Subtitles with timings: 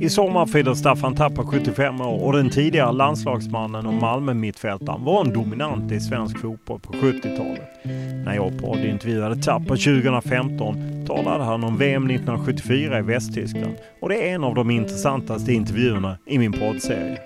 [0.00, 5.32] I sommar fyller Staffan Tapper 75 år och den tidigare landslagsmannen och Malmö-mittfältaren var en
[5.32, 7.84] dominant i svensk fotboll på 70-talet.
[8.24, 14.34] När jag poddintervjuade Tapper 2015 talade han om VM 1974 i Västtyskland och det är
[14.34, 17.18] en av de intressantaste intervjuerna i min poddserie.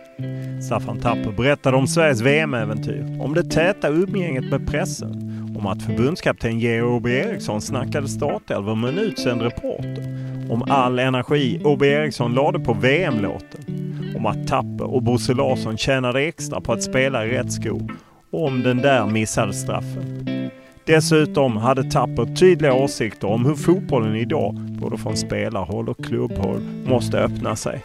[0.63, 6.59] Staffan Tapper berättade om Sveriges VM-äventyr, om det täta umgänget med pressen, om att förbundskapten
[6.59, 12.73] Georg Eriksson snackade startelva med en utsänd reporter, om all energi Åby Eriksson lade på
[12.73, 13.61] VM-låten,
[14.17, 17.89] om att Tapper och Bosse Larsson tjänade extra på att spela i rätt sko
[18.31, 20.27] och om den där missade straffen.
[20.87, 27.19] Dessutom hade Tapper tydliga åsikter om hur fotbollen idag, både från spelarhåll och klubbhåll, måste
[27.19, 27.83] öppna sig.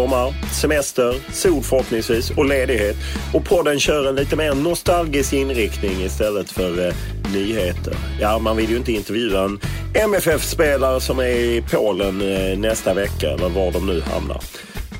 [0.00, 2.96] Sommar, semester, sol förhoppningsvis och ledighet.
[3.34, 6.94] Och podden kör en lite mer nostalgisk inriktning istället för eh,
[7.34, 7.94] nyheter.
[8.20, 9.60] Ja, man vill ju inte intervjua en
[9.94, 14.40] MFF-spelare som är i Polen eh, nästa vecka eller var de nu hamnar.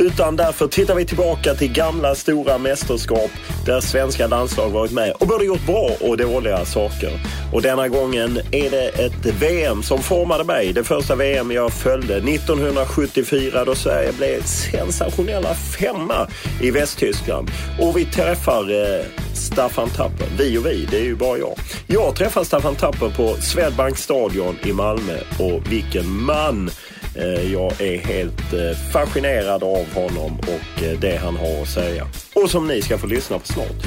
[0.01, 3.31] Utan därför tittar vi tillbaka till gamla stora mästerskap
[3.67, 7.11] där svenska landslag varit med och både gjort bra och dåliga saker.
[7.53, 10.73] Och denna gången är det ett VM som formade mig.
[10.73, 16.29] Det första VM jag följde 1974 då Sverige blev sensationella femma
[16.63, 17.51] i Västtyskland.
[17.81, 20.27] Och vi träffar eh, Staffan Tapper.
[20.39, 21.55] Vi och vi, det är ju bara jag.
[21.87, 26.71] Jag träffar Staffan Tapper på Swedbank stadion i Malmö och vilken man!
[27.15, 32.07] Eh, jag är helt eh, fascinerad av honom och eh, det han har att säga.
[32.35, 33.87] Och som ni ska få lyssna på snart.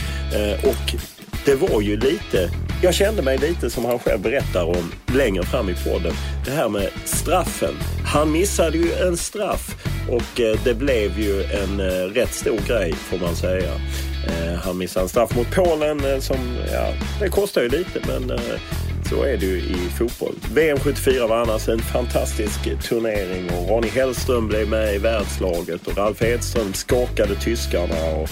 [0.63, 0.95] Och
[1.45, 2.49] det var ju lite,
[2.81, 6.13] jag kände mig lite som han själv berättar om längre fram i podden.
[6.45, 7.73] Det här med straffen.
[8.05, 9.75] Han missade ju en straff
[10.09, 11.81] och det blev ju en
[12.13, 13.71] rätt stor grej får man säga.
[14.63, 16.37] Han missade en straff mot Polen som,
[16.71, 18.39] ja, det kostar ju lite men
[19.13, 20.35] så är det ju i fotboll.
[20.53, 22.59] VM 74 var annars en fantastisk
[22.89, 28.05] turnering och Ronny Hellström blev med i världslaget och Ralf Edström skakade tyskarna.
[28.15, 28.29] Och,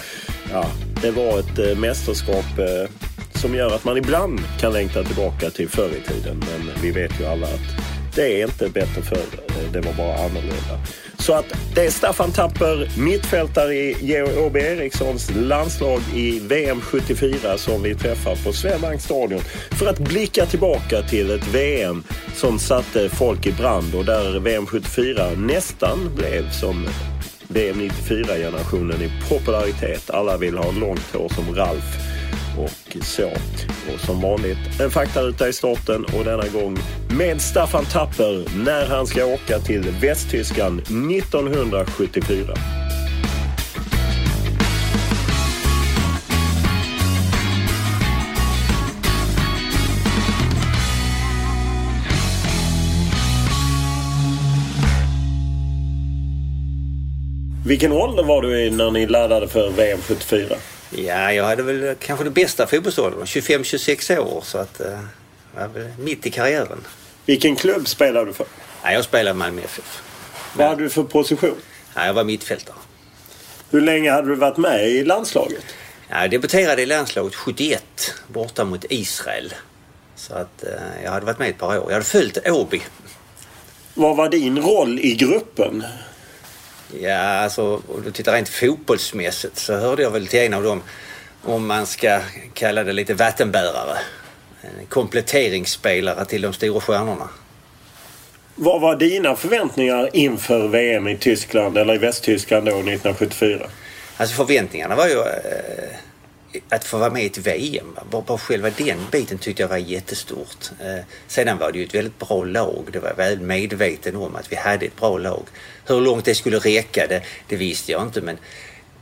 [0.51, 0.65] ja,
[1.01, 2.89] det var ett eh, mästerskap eh,
[3.33, 6.43] som gör att man ibland kan längta tillbaka till förr i tiden.
[6.49, 9.39] Men vi vet ju alla att det är inte bättre förr.
[9.73, 10.79] Det var bara annorlunda.
[11.21, 11.45] Så att
[11.75, 17.95] det är Staffan Tapper, mittfältare i Georg Åby Erikssons landslag i VM 74 som vi
[17.95, 22.03] träffar på Swedbank stadion för att blicka tillbaka till ett VM
[22.35, 26.87] som satte folk i brand och där VM 74 nästan blev som
[27.47, 30.09] VM 94-generationen i popularitet.
[30.09, 32.10] Alla vill ha långt hår som Ralf
[32.99, 33.29] och så.
[33.93, 36.77] Och som vanligt en faktaruta i starten och denna gång
[37.09, 42.53] med Staffan Tapper när han ska åka till Västtyskland 1974.
[57.65, 60.55] Vilken ålder var du i när ni laddade för VM 74?
[60.95, 64.41] Ja, jag hade väl kanske det bästa fotbollsåldern, 25-26 år.
[64.45, 64.99] Så att, eh,
[65.55, 66.85] jag var mitt i karriären.
[67.25, 68.45] Vilken klubb spelade du för?
[68.83, 70.01] Ja, jag spelade Malmö FF.
[70.53, 71.55] Vad hade du för position?
[71.95, 72.75] Ja, jag var mittfältare.
[73.69, 75.63] Hur länge hade du varit med i landslaget?
[76.09, 77.83] Ja, jag debuterade i landslaget 71
[78.27, 79.53] borta mot Israel.
[80.15, 80.69] Så att eh,
[81.03, 81.85] jag hade varit med ett par år.
[81.87, 82.81] Jag hade följt Åby.
[83.93, 85.83] Vad var din roll i gruppen?
[86.99, 90.81] Ja, alltså om du tittar rent fotbollsmässigt så hörde jag väl till en av dem,
[91.43, 92.19] om man ska
[92.53, 93.97] kalla det lite vattenbärare.
[94.61, 97.29] En kompletteringsspelare till de stora stjärnorna.
[98.55, 103.67] Vad var dina förväntningar inför VM i Tyskland eller i Västtyskland då 1974?
[104.17, 105.95] Alltså förväntningarna var ju eh,
[106.69, 107.95] att få vara med i ett VM.
[108.11, 110.71] Bara, bara själva den biten tyckte jag var jättestort.
[110.79, 112.85] Eh, sedan var det ju ett väldigt bra lag.
[112.91, 115.43] Det var jag väl medveten om att vi hade ett bra lag.
[115.85, 118.37] Hur långt det skulle räcka det, det visste jag inte men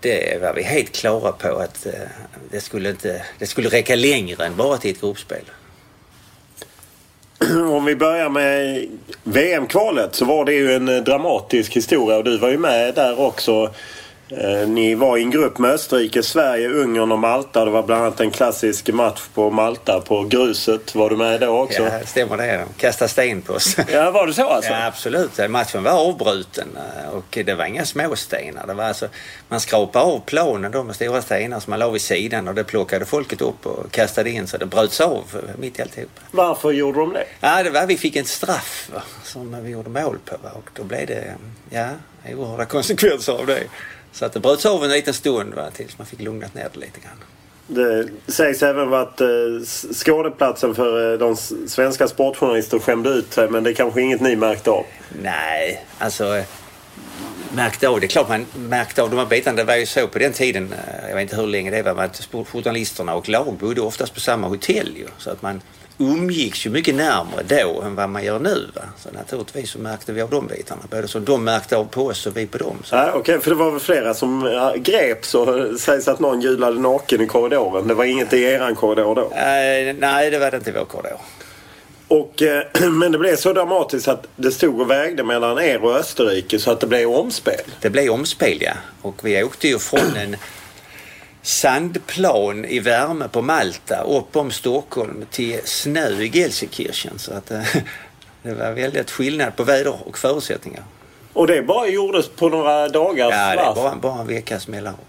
[0.01, 1.93] det var vi helt klara på att eh,
[2.51, 5.43] det, skulle inte, det skulle räcka längre än bara till ett gruppspel.
[7.71, 8.87] Om vi börjar med
[9.23, 13.19] VM-kvalet så var det ju en eh, dramatisk historia och du var ju med där
[13.19, 13.73] också.
[14.31, 17.65] Eh, Ni var i en grupp med Österrike, Sverige, Ungern och Malta.
[17.65, 20.95] Det var bland annat en klassisk match på Malta på gruset.
[20.95, 21.81] Var du med då också?
[21.83, 22.57] Ja, stämmer det.
[22.57, 23.75] De kastade sten på oss.
[23.91, 24.71] Ja, var det så alltså?
[24.71, 25.49] Ja, absolut.
[25.49, 28.67] Matchen var avbruten eh, och det var inga småstenar.
[28.67, 29.07] Det var alltså,
[29.47, 32.63] man skrapade av planen då med stora stenar som man la vid sidan och det
[32.63, 35.23] plockade folket upp och kastade in så det bröts av
[35.57, 36.11] mitt i alltihop.
[36.31, 37.25] Varför gjorde de det?
[37.39, 40.69] Ja, det var, vi fick en straff va, som vi gjorde mål på va, och
[40.73, 41.33] då blev det
[41.69, 41.87] ja,
[42.35, 43.63] oerhörda konsekvenser av det.
[44.11, 46.79] Så att det bröts av en liten stund va, tills man fick lugnat ner det
[46.79, 47.23] lite grann.
[47.67, 49.27] Det sägs även att eh,
[49.93, 51.35] skådeplatsen för eh, de
[51.67, 54.85] svenska sportjournalister skämde ut sig men det är kanske inget ni märkte av.
[55.21, 56.43] Nej, alltså eh,
[57.53, 57.99] märkte av.
[57.99, 59.57] Det är klart man märkte av de här bitarna.
[59.57, 61.93] Det var ju så på den tiden, eh, jag vet inte hur länge det var,
[61.93, 65.07] men att sportjournalisterna och lag bodde oftast på samma hotell ju.
[65.17, 65.61] Så att man
[65.99, 68.67] umgicks ju mycket närmare då än vad man gör nu.
[68.75, 68.81] Va?
[68.97, 70.81] Så naturligtvis så märkte vi av de bitarna.
[70.91, 72.77] Både som de märkte av på oss och vi på dem.
[72.83, 72.95] Så.
[72.95, 76.79] Ja, Okej, för det var väl flera som ja, greps och sägs att någon hjulade
[76.79, 77.87] naken i korridoren.
[77.87, 79.21] Det var inget i eran korridor då.
[79.21, 81.19] Eh, nej, det var det inte i vår korridor.
[82.07, 85.95] Och, eh, men det blev så dramatiskt att det stod och vägde mellan er och
[85.95, 87.61] Österrike så att det blev omspel.
[87.81, 88.73] Det blev omspel ja.
[89.01, 90.35] Och vi åkte ju från en
[91.41, 97.19] sandplan i värme på Malta upp om Stockholm till snö i Gelsenkirchen.
[97.19, 97.61] Så att eh,
[98.43, 100.83] det var väldigt skillnad på väder och förutsättningar.
[101.33, 104.99] Och det bara gjordes på några dagars Ja, det är bara, bara en veckas mellanrum.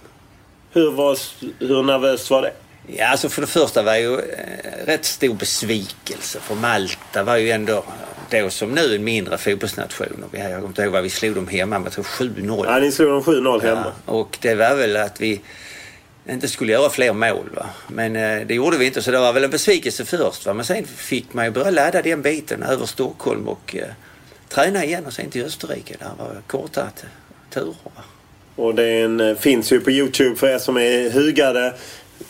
[0.73, 1.19] Hur, var,
[1.59, 2.53] hur nervöst var det?
[2.87, 6.41] Ja, alltså för det första var ju eh, rätt stor besvikelse.
[6.41, 7.85] För Malta var ju ändå
[8.31, 10.25] eh, då som nu en mindre fotbollsnation.
[10.33, 12.65] Jag kommer inte ihåg vad vi slog dem hemma med, jag tror 7-0.
[12.67, 13.93] Ja, ni slog dem 7-0 hemma.
[14.07, 15.41] Ja, och det var väl att vi
[16.35, 17.51] inte skulle göra fler mål.
[17.57, 17.67] Va?
[17.89, 20.47] Men eh, det gjorde vi inte så det var väl en besvikelse först.
[20.47, 20.55] Va?
[20.55, 23.85] Men sen fick man ju börja ladda den biten över Stockholm och eh,
[24.49, 25.95] träna igen och sen till Österrike.
[25.99, 26.87] Där var korta
[27.51, 27.67] turer.
[27.85, 28.03] Va?
[28.57, 31.75] Och det är en, eh, finns ju på Youtube för er som är hugade.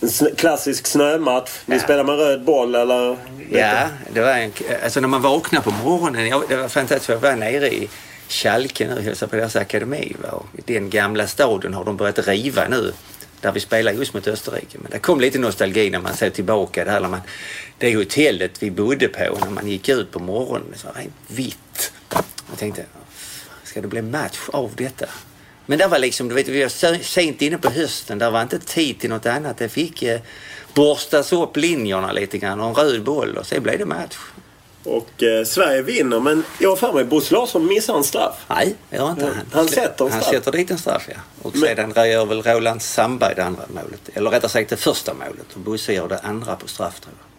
[0.01, 1.51] En klassisk snömatch.
[1.67, 1.83] Ni Ja.
[1.83, 3.17] spelar med röd boll eller?
[3.51, 4.53] Ja, det var en,
[4.85, 6.27] alltså när man vaknade på morgonen.
[6.29, 7.09] Jag, det var fantastiskt.
[7.09, 7.89] Jag var nere i
[8.29, 10.17] Schalke nu och hälsade på deras akademi.
[10.23, 10.29] Va?
[10.31, 12.93] Och den gamla staden har de börjat riva nu.
[13.41, 14.79] Där vi spelade just mot Österrike.
[14.83, 17.01] Men det kom lite nostalgi när man såg tillbaka där.
[17.01, 17.21] När man,
[17.79, 20.75] det hotellet vi bodde på när man gick ut på morgonen.
[20.77, 21.93] Så var rent vitt.
[22.49, 22.85] Jag tänkte,
[23.65, 25.07] ska det bli match av detta?
[25.67, 28.19] Men det var liksom, du vet, vi var sent inne på hösten.
[28.19, 29.59] Där var inte tid till något annat.
[29.59, 30.21] Det fick eh,
[30.75, 34.17] borstas upp linjerna lite grann och en röd boll och sen blev det match.
[34.85, 38.35] Och eh, Sverige vinner men jag har för mig Bosse Larsson missar en straff.
[38.49, 39.35] Nej, det gör inte han.
[39.53, 41.17] han sätter en Han sätter dit en straff, ja.
[41.43, 44.01] Och Men- sedan gör väl Roland Sandberg det andra målet.
[44.15, 45.47] Eller rättare sagt det första målet.
[45.55, 47.30] Och Bosse gör det andra på straff, tror jag.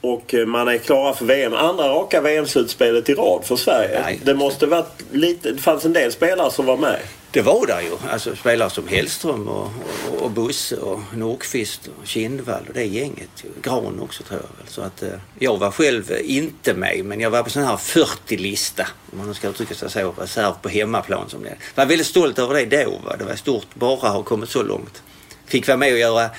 [0.00, 1.54] Och eh, man är klara för VM.
[1.54, 4.00] Andra raka VM-slutspelet i rad för Sverige.
[4.02, 4.20] Nej.
[4.24, 5.52] Det måste varit lite...
[5.52, 7.00] Det fanns en del spelare som var med.
[7.32, 7.90] Det var där ju.
[8.10, 9.68] Alltså spelare som Hellström och,
[10.10, 13.44] och, och Bosse och Nordqvist och Kindvall och det gänget.
[13.62, 14.72] Gran också tror jag väl.
[14.72, 18.86] Så att eh, jag var själv inte med men jag var på sån här 40-lista.
[19.12, 20.14] Om man nu ska uttrycka sig så.
[20.18, 22.90] Reserv på hemmaplan som det var väldigt stolt över det då.
[22.90, 23.16] Va?
[23.18, 25.02] Det var stort bara ha kommit så långt.
[25.46, 26.30] Fick vara med och göra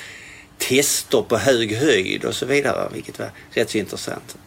[0.69, 2.89] tester på hög höjd och så vidare.
[2.93, 4.37] Vilket var rätt så intressant.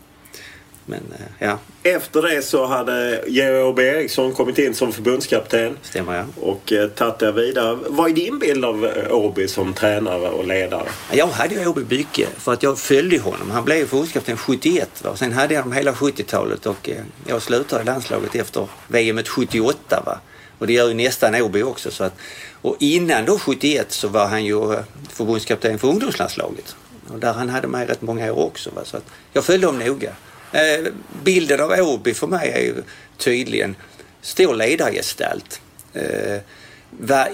[0.87, 6.25] Men eh, ja, Efter det så hade Georg Eriksson kommit in som förbundskapten stämmer ja.
[6.41, 7.79] och eh, tagit det vidare.
[7.89, 10.89] Vad är din bild av eh, Åby som tränare och ledare?
[11.13, 13.51] Jag hade ju Åby Byke för att jag följde honom.
[13.51, 15.11] Han blev förbundskapten 71 va?
[15.11, 19.23] och sen hade jag honom hela 70-talet och eh, jag slutade i landslaget efter VM
[19.23, 20.19] 78 va.
[20.65, 21.91] Och det gör ju nästan Åby också.
[21.91, 22.15] Så att,
[22.63, 26.77] och innan då 71 så var han ju eh, förbundskapten för ungdomslandslaget.
[27.09, 28.71] Och där han hade med rätt många år också.
[28.71, 28.85] Va?
[28.85, 30.13] Så att jag följde honom noga.
[30.53, 30.85] Eh,
[31.25, 32.83] bilden av Åby för mig är ju
[33.19, 33.77] tydligen
[34.23, 35.61] stor ledargestalt.
[35.93, 36.41] Eh,
[36.91, 37.29] var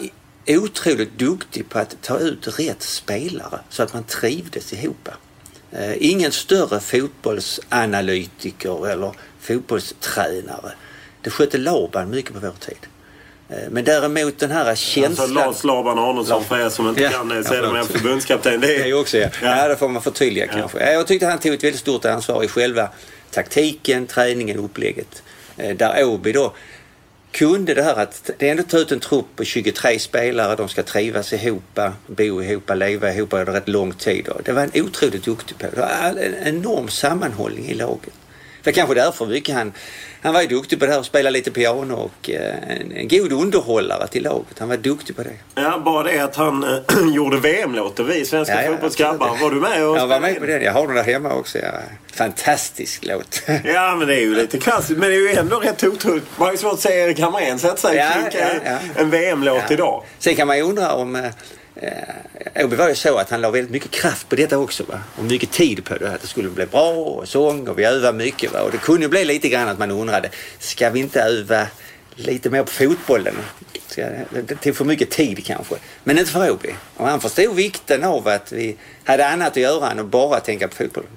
[0.46, 5.08] otroligt duktig på att ta ut rätt spelare så att man trivdes ihop.
[5.72, 10.72] Eh, ingen större fotbollsanalytiker eller fotbollstränare.
[11.22, 12.86] Det skötte Laban mycket på vår tid.
[13.50, 15.36] Eh, men däremot den här känslan...
[15.36, 18.60] Alltså Lars Laban Aronsson för er som inte ja, kan det, sedermera förbundskapten.
[18.60, 19.28] Det är ju också ja.
[19.42, 19.56] ja.
[19.56, 19.68] ja.
[19.68, 20.52] det får man förtydliga ja.
[20.52, 20.92] kanske.
[20.92, 22.88] Jag tyckte han tog ett väldigt stort ansvar i själva
[23.30, 25.22] taktiken, träningen, upplägget.
[25.56, 26.52] Eh, där Åby då
[27.32, 30.82] kunde det här att det ändå ta ut en trupp på 23 spelare, de ska
[30.82, 34.28] trivas ihop, bo ihop, leva ihop under rätt lång tid.
[34.44, 35.66] Det var en otroligt duktig på.
[35.74, 35.88] Det var
[36.22, 38.14] en enorm sammanhållning i laget.
[38.62, 39.72] Det kanske därför mycket han,
[40.22, 43.08] han var ju duktig på det här att spela lite piano och eh, en, en
[43.08, 44.58] god underhållare till laget.
[44.58, 45.34] Han var duktig på det.
[45.54, 49.36] Ja, bara det att han äh, gjorde VM-låten, vi svenska ja, ja, fotbollsgrabbar.
[49.40, 50.62] Var du med och Jag var med på den.
[50.62, 51.58] Jag har den där hemma också.
[51.58, 51.70] Ja.
[52.14, 53.42] Fantastisk låt.
[53.64, 54.98] ja, men det är ju lite klassiskt.
[54.98, 56.24] Men det är ju ändå rätt otroligt.
[56.36, 58.78] Man har ju svårt att se Erik Hamrén sätta sig ja, ja, ja.
[58.96, 60.04] en VM-låt idag.
[60.18, 61.30] Sen kan man ju undra om eh, Eh,
[61.82, 64.84] Eh, Åby var ju så att han la väldigt mycket kraft på detta också.
[64.84, 65.00] Va?
[65.18, 66.12] Och mycket tid på det.
[66.12, 68.52] Att det skulle bli bra och sång och vi övade mycket.
[68.52, 68.60] Va?
[68.60, 71.66] Och det kunde bli lite grann att man undrade, ska vi inte öva
[72.14, 73.34] lite mer på fotbollen?
[74.46, 75.74] Det tog för mycket tid kanske.
[76.04, 76.74] Men inte för Åby.
[76.96, 80.68] Och han förstod vikten av att vi hade annat att göra än att bara tänka
[80.68, 81.10] på fotbollen.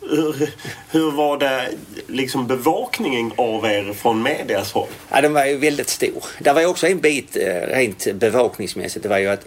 [0.00, 0.50] Hur,
[0.90, 1.68] hur var det
[2.06, 4.88] liksom bevakningen av er från medias håll?
[5.10, 6.24] Ja, den var ju väldigt stor.
[6.38, 9.02] Det var ju också en bit eh, rent bevakningsmässigt.
[9.02, 9.46] Det var ju att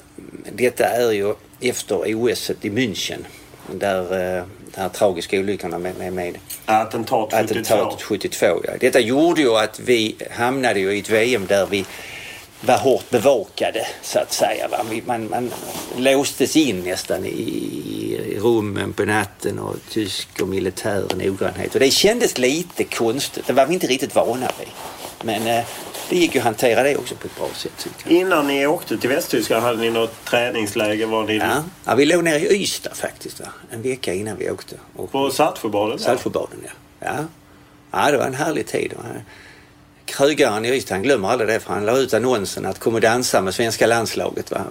[0.52, 3.26] detta är ju efter OS i München.
[3.72, 4.44] Där eh,
[4.74, 7.76] den här tragiska olyckorna med, med, med Attentat 72.
[7.76, 8.72] Attentatet 72 ja.
[8.80, 11.86] Detta gjorde ju att vi hamnade ju i ett VM där vi
[12.66, 14.70] var hårt bevakade så att säga.
[15.06, 15.52] Man, man
[15.98, 21.74] låstes in nästan i, i rummen på natten och tysk och militär noggrannhet.
[21.74, 23.48] Och det kändes lite konstigt.
[23.48, 24.68] Det var vi inte riktigt vana vid.
[25.24, 25.66] Men eh,
[26.10, 27.88] det gick ju att hantera det också på ett bra sätt.
[28.08, 31.06] Innan ni åkte till Västtyskland hade ni något träningsläger?
[31.06, 31.38] Var ni...
[31.38, 31.64] ja.
[31.86, 33.40] ja, vi låg nere i Ystad faktiskt.
[33.40, 33.48] Va?
[33.72, 34.76] En vecka innan vi åkte.
[34.96, 35.12] Och...
[35.12, 36.00] På Saltsjöbaden?
[36.00, 36.72] Saltsjöbaden, ja.
[37.00, 37.26] ja.
[37.92, 38.94] Ja, det var en härlig tid.
[40.18, 43.02] Krögaren i Ystad, han glömmer aldrig det för han la ut annonsen att kom och
[43.02, 44.52] dansa med svenska landslaget.
[44.52, 44.62] Va?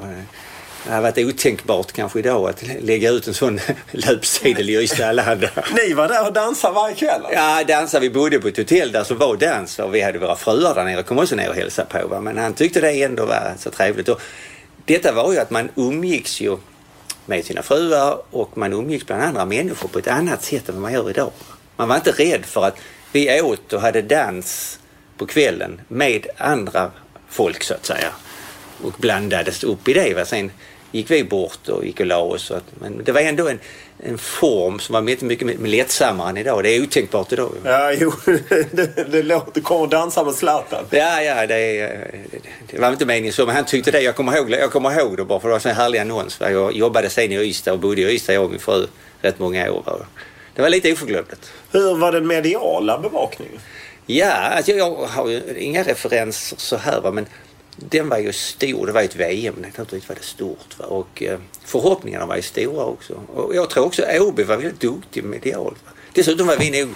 [0.85, 5.49] Det hade varit otänkbart kanske idag att lägga ut en sån löpsedel i Ystad Allehanda.
[5.77, 7.21] Ni var där och dansade varje kväll?
[7.25, 7.35] Alltså.
[7.35, 8.09] Ja, dansade.
[8.09, 10.85] Vi bodde på ett hotell där som var dans och vi hade våra fruar där
[10.85, 12.09] nere kom också ner och hälsade på.
[12.09, 12.21] Va?
[12.21, 14.09] Men han tyckte det ändå var så trevligt.
[14.09, 14.21] Och
[14.85, 16.57] detta var ju att man umgicks ju
[17.27, 20.83] med sina fruar och man umgicks bland andra människor på ett annat sätt än vad
[20.83, 21.31] man gör idag.
[21.77, 22.77] Man var inte rädd för att
[23.13, 24.79] vi åt och hade dans
[25.17, 26.91] på kvällen med andra
[27.29, 28.13] folk så att säga
[28.83, 30.15] och blandades upp i det.
[30.15, 30.25] Va?
[30.25, 30.51] Sen
[30.93, 32.51] gick vi bort och gick och la oss.
[32.51, 33.59] Och, men det var ändå en,
[33.99, 36.63] en form som var mycket, mycket lättsammare än idag.
[36.63, 37.53] Det är otänkbart idag.
[37.65, 38.13] Ja, jo.
[38.71, 39.61] det, det låter...
[39.61, 40.85] Kom och dansa med Zlatan.
[40.91, 41.47] Ja, ja.
[41.47, 41.91] Det,
[42.71, 43.47] det var inte meningen så.
[43.47, 44.01] Men han tyckte det.
[44.01, 46.39] Jag kommer ihåg, jag kommer ihåg det bara för det var en sån härlig annons.
[46.41, 48.87] Jag jobbade sen i Ystad och bodde i Ystad jag och min fru
[49.21, 50.07] rätt många år.
[50.55, 51.53] Det var lite oförglömligt.
[51.71, 53.59] Hur var den mediala bevakningen?
[54.07, 57.27] Ja, alltså jag har ju inga referenser så här va, men
[57.77, 58.87] den var ju stor.
[58.87, 59.55] Det var ju ett VM.
[59.59, 60.79] Naturligtvis var det stort.
[60.79, 60.85] Va?
[60.85, 63.15] Och eh, förhoppningarna var ju stora också.
[63.35, 65.77] Och jag tror också Åby var väldigt duktig medialt.
[65.85, 65.91] Va?
[66.13, 66.95] Dessutom var vi nog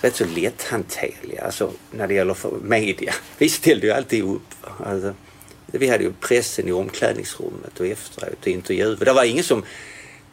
[0.00, 3.14] rätt så lätthanterliga alltså, när det gäller för media.
[3.38, 4.54] Vi ställde ju alltid upp.
[4.62, 4.86] Va?
[4.86, 5.14] Alltså,
[5.66, 9.04] vi hade ju pressen i omklädningsrummet och efteråt och intervjuer.
[9.04, 9.64] Det var ingen som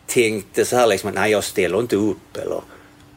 [0.05, 2.61] tänkte så här liksom, nej jag ställer inte upp eller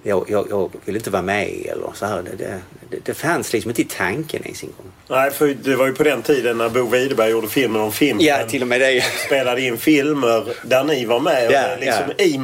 [0.06, 2.22] jag, jag, jag vill inte vara med eller så här.
[2.22, 2.60] Det,
[2.90, 4.92] det, det fanns liksom inte i tanken ens en gång.
[5.08, 8.24] Nej, för det var ju på den tiden när Bo Widerberg gjorde filmen om filmen.
[8.24, 9.04] Ja, till och med det.
[9.26, 11.52] Spelade in filmer där ni var med.
[11.52, 12.24] Ja, och liksom ja.
[12.24, 12.40] i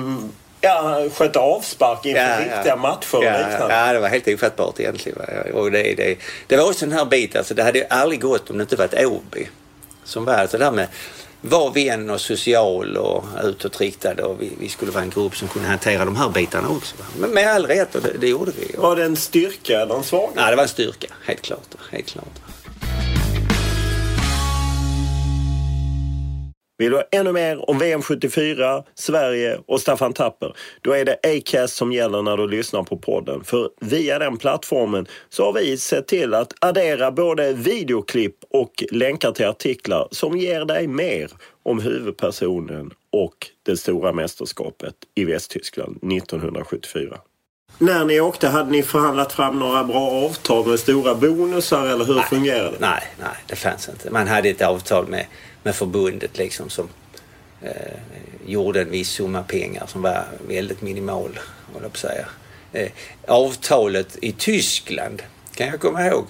[0.64, 2.76] Ja, skötte avspark inför ja, riktiga ja.
[2.76, 3.74] matcher och ja, liknande.
[3.74, 5.18] Ja, det var helt ofattbart egentligen.
[5.54, 6.16] Och det, det,
[6.46, 8.76] det var också den här biten, alltså, det hade ju aldrig gått om det inte
[8.76, 9.48] varit Åby.
[10.04, 10.88] Som var alltså det där med
[11.42, 15.68] var vän och social och utåtriktad och vi, vi, skulle vara en grupp som kunde
[15.68, 16.94] hantera de här bitarna också.
[17.18, 18.76] Men med all rätt och det, det gjorde vi.
[18.78, 20.34] Var det en styrka eller en svaghet?
[20.36, 21.06] Nej, det var en styrka.
[21.24, 21.74] Helt klart.
[21.90, 22.40] Helt klart.
[26.82, 30.56] Vill du ha ännu mer om VM74, Sverige och Staffan Tapper?
[30.80, 33.44] Då är det Acast som gäller när du lyssnar på podden.
[33.44, 39.32] För via den plattformen så har vi sett till att addera både videoklipp och länkar
[39.32, 41.30] till artiklar som ger dig mer
[41.62, 47.18] om huvudpersonen och det stora mästerskapet i Västtyskland 1974.
[47.78, 52.14] När ni åkte, hade ni förhandlat fram några bra avtal med stora bonusar eller hur
[52.14, 52.76] nej, fungerade det?
[52.80, 54.10] Nej, nej, det fanns inte.
[54.10, 55.26] Man hade ett avtal med
[55.62, 56.88] med förbundet liksom som
[57.62, 57.70] eh,
[58.46, 61.38] gjorde en viss summa pengar som var väldigt minimal,
[61.82, 62.26] jag på säga.
[62.72, 62.90] Eh,
[63.26, 65.22] avtalet i Tyskland
[65.54, 66.24] kan jag komma ihåg.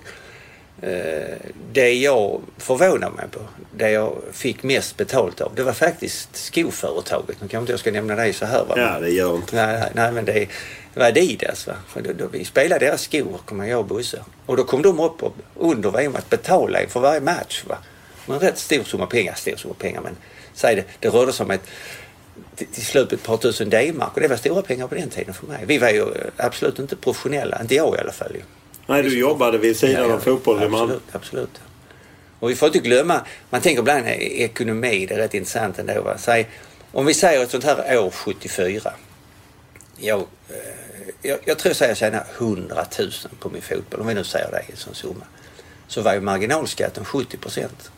[0.83, 1.37] Eh,
[1.73, 3.41] det jag förvånade mig på,
[3.77, 7.41] det jag fick mest betalt av, det var faktiskt skoföretaget.
[7.41, 8.65] Nu kanske inte jag ska nämna det så här.
[8.65, 8.75] Va?
[8.77, 9.57] Ja, det gör inte.
[9.57, 10.49] Nej, nej, men det
[10.95, 11.67] var Adidas.
[11.67, 11.75] Va?
[11.89, 14.25] För då, då vi spelade deras skor, kommer jag och Bosse.
[14.47, 17.65] Och då kom de upp och, under VM att betala för varje match.
[17.69, 17.79] Va?
[18.26, 20.17] En rätt stor summa pengar, stor summa pengar men
[20.55, 21.69] säg det, det rörde sig om ett
[22.57, 25.47] till, slut ett par tusen D-mark och det var stora pengar på den tiden för
[25.47, 25.64] mig.
[25.67, 28.37] Vi var ju absolut inte professionella, inte jag i alla fall.
[28.87, 30.75] Nej, du jobbade vid sidan Ja, av fotbollen.
[30.75, 31.61] Absolut, absolut.
[32.38, 36.02] Och vi får inte glömma, man tänker ibland ekonomi, det är rätt intressant ändå.
[36.02, 36.19] Va?
[36.19, 36.49] Säg,
[36.93, 38.93] om vi säger ett sånt här år 74.
[39.97, 40.26] Jag, eh,
[41.23, 43.11] jag, jag tror att jag tjänar 100 000
[43.41, 45.25] på min fotboll, om vi nu säger det i en sån summa.
[45.88, 47.91] Så var ju marginalskatten 70 procent.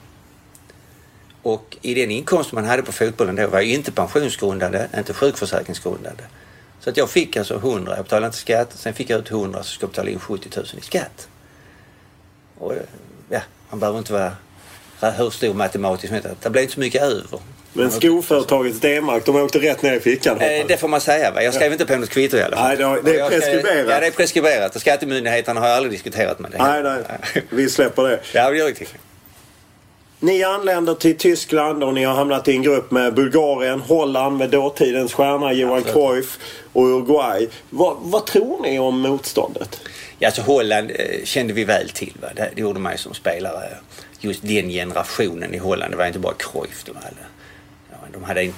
[1.45, 6.23] Och i den inkomst man hade på fotbollen då var ju inte pensionsgrundande, inte sjukförsäkringsgrundande.
[6.81, 8.69] Så att jag fick alltså 100, jag betalade inte skatt.
[8.75, 11.29] Sen fick jag ut 100 så ska jag betala in 70 000 i skatt.
[12.59, 12.73] Och
[13.29, 14.33] ja, man behöver inte vara
[15.13, 16.33] hur stor matematisk som.
[16.43, 17.41] Det blev inte så mycket över.
[17.73, 20.41] Men skoföretagets D-mark, de åkte rätt ner i fickan.
[20.41, 21.31] Eh, det får man säga.
[21.31, 21.43] Va?
[21.43, 22.69] Jag skrev inte på något kvitto i alla fall.
[22.69, 23.87] Nej, det har- det är Jag preskriberat.
[23.91, 24.75] Ja, det är preskriberat.
[24.75, 26.51] Och skattemyndigheterna har jag aldrig diskuterat med.
[26.51, 26.59] Det.
[26.59, 27.43] Nej, nej.
[27.51, 28.21] Vi släpper det.
[28.33, 28.87] Ja, det gör vi.
[30.25, 34.51] Ni anländer till Tyskland och ni har hamnat i en grupp med Bulgarien, Holland med
[34.51, 35.95] dåtidens stjärna Johan Absolut.
[35.95, 36.39] Cruyff
[36.73, 37.49] och Uruguay.
[37.71, 39.81] Vad, vad tror ni om motståndet?
[40.19, 42.13] Ja, alltså Holland eh, kände vi väl till.
[42.23, 42.29] Va?
[42.37, 43.77] Det, gjorde man ju som spelare.
[44.21, 45.93] Just den generationen i Holland.
[45.93, 46.85] Det var inte bara Cruyff.
[46.85, 47.17] De hade,
[48.13, 48.55] de hade en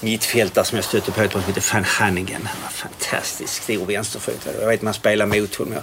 [0.00, 2.42] mittfältare som jag stötte på, han hette Van Hannigan.
[2.46, 4.48] Han var fantastisk, stor vänsterfot.
[4.60, 5.74] Jag vet man spelar mot honom.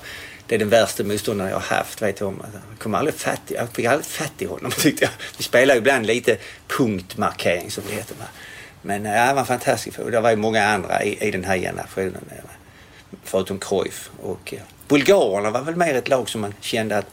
[0.48, 2.02] Det är den värsta motståndaren jag har haft.
[2.02, 2.44] Vet du om.
[2.54, 5.12] Jag, kom aldrig fatt, jag fick aldrig fatt i honom tyckte jag.
[5.38, 6.38] Vi spelar ju ibland lite
[6.68, 8.16] punktmarkering som det heter.
[8.82, 10.00] Men ja, han var fantastisk.
[10.00, 12.22] Och det var ju många andra i, i den här generationen.
[13.24, 14.10] Förutom Cruyff.
[14.22, 14.62] Och ja.
[14.88, 17.06] Bulgarerna var väl mer ett lag som man kände att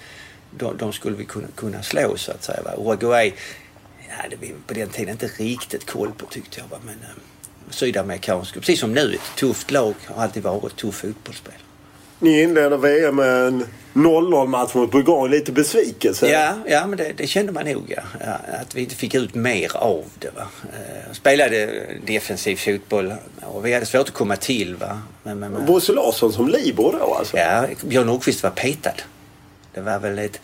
[0.50, 2.62] de, de skulle vi kunna, kunna slå så att säga.
[2.62, 2.70] Va?
[2.76, 3.34] Uruguay
[4.08, 6.66] ja, det vi på den tiden inte riktigt koll på tyckte jag.
[6.68, 6.78] Va?
[6.84, 7.08] Men eh,
[7.70, 11.63] sydamerikansk, precis som nu, ett tufft lag har alltid varit ett tufft fotbollsspel.
[12.24, 15.30] Ni inleder VM med en 0-0 match mot Bulgarien.
[15.30, 16.30] Lite besvikelse.
[16.30, 18.02] Ja, ja men det, det kände man nog ja.
[18.20, 18.32] ja.
[18.60, 20.30] Att vi inte fick ut mer av det.
[20.36, 20.46] Va?
[20.62, 24.76] Eh, spelade defensiv fotboll och vi hade svårt att komma till.
[24.76, 25.02] Va?
[25.22, 27.36] Men, men, men, Bosse Larsson som libero då alltså?
[27.36, 29.02] Ja, Björn Nordqvist var petad.
[29.74, 30.40] Det var väl ett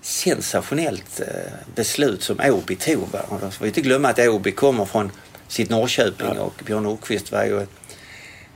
[0.00, 1.26] sensationellt eh,
[1.74, 3.08] beslut som Åby tog.
[3.12, 3.20] Va?
[3.28, 5.12] Och då ska vi inte glömma att Åby kommer från
[5.48, 7.66] sitt Norrköping och Björn Nordqvist var ju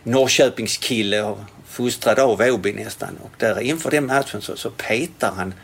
[0.02, 1.38] Norrköpingskille och
[1.72, 3.18] fostrad av Åby nästan.
[3.22, 5.54] Och där inför den matchen så, så petar han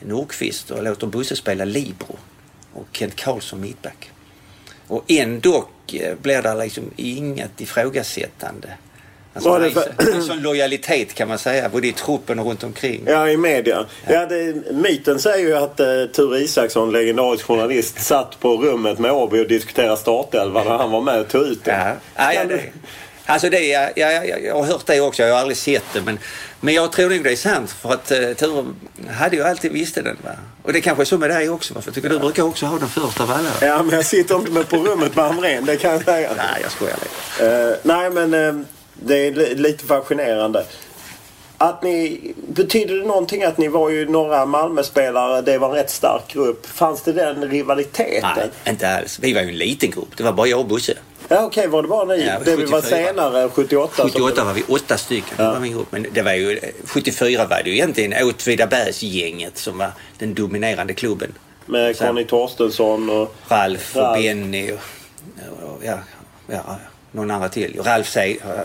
[0.00, 2.18] Nordqvist och låter Bosse spela libero
[2.72, 4.10] och Kent Karlsson mittback.
[4.88, 8.68] Och ändå eh, blir det liksom inget ifrågasättande.
[9.34, 12.46] Alltså, Vad är det för- en sån lojalitet kan man säga, både i truppen och
[12.46, 13.02] runt omkring.
[13.06, 13.86] Ja, i media.
[14.08, 19.12] Ja, det, myten säger ju att uh, Ture Isaksson, legendarisk journalist, satt på rummet med
[19.12, 21.80] Åby och diskuterade startelva när han var med och tog ut den.
[21.80, 22.60] Ja, ja, ja, det,
[23.26, 26.00] alltså det, ja, ja, ja, jag har hört det också, jag har aldrig sett det.
[26.00, 26.18] Men,
[26.60, 28.64] men jag tror nog det är sant för att uh, Ture
[29.10, 30.16] hade ju alltid visste den.
[30.24, 30.30] Va?
[30.62, 31.80] Och det kanske är så med dig också, va?
[31.80, 33.50] för jag tycker du brukar också ha den första av alla.
[33.68, 36.30] Ja, men jag sitter inte med på rummet med Hamrén, det kan jag säga.
[36.36, 37.68] Nej, jag skojar lite.
[37.70, 40.64] Eh, nej, men eh, det är li- lite fascinerande.
[41.58, 45.90] Att ni, betyder det någonting att ni var ju några Malmöspelare, det var en rätt
[45.90, 46.66] stark grupp.
[46.66, 48.30] Fanns det den rivaliteten?
[48.36, 49.18] Nej, inte alls.
[49.22, 50.08] Vi var ju en liten grupp.
[50.16, 50.94] Det var bara jag och Bosse.
[51.28, 52.24] Ja, okej, var det bara ni?
[52.26, 52.98] Ja, det vi var 74.
[53.06, 53.96] senare, 78?
[53.96, 55.36] som- 78 var vi åtta stycken.
[55.36, 55.86] Det var min grupp.
[55.92, 61.32] Men det var ju, 74 var det ju egentligen Åtvidabergsgänget som var den dominerande klubben.
[61.66, 63.34] Med Conny Torstensson och...
[63.48, 64.22] Ralf och Ralf.
[64.22, 64.78] Benny och,
[65.68, 65.98] och ja,
[66.46, 66.78] ja,
[67.12, 67.80] någon annan till.
[67.82, 68.16] Ralf,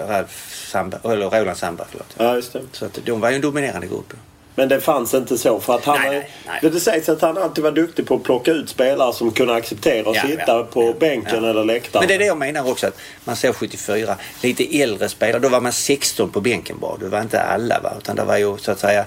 [0.08, 2.08] Ralf Samba, eller Roland Samba, förlåt.
[2.18, 2.62] Ja, just det.
[2.72, 4.14] Så att de var ju en dominerande grupp.
[4.56, 6.30] Men det fanns inte så för att han Nej, nej,
[6.62, 6.72] nej.
[6.72, 10.10] Det, sägs att han alltid var duktig på att plocka ut spelare som kunde acceptera
[10.10, 12.02] att Ja, sitta ja, på ja, bänken eller läktaren.
[12.02, 15.50] Men det är det jag menar också att man ser 74, lite äldre spelare, då
[15.50, 16.98] var man 16 på bänken bara.
[16.98, 19.06] Det var inte alla va, utan det var ju så att säga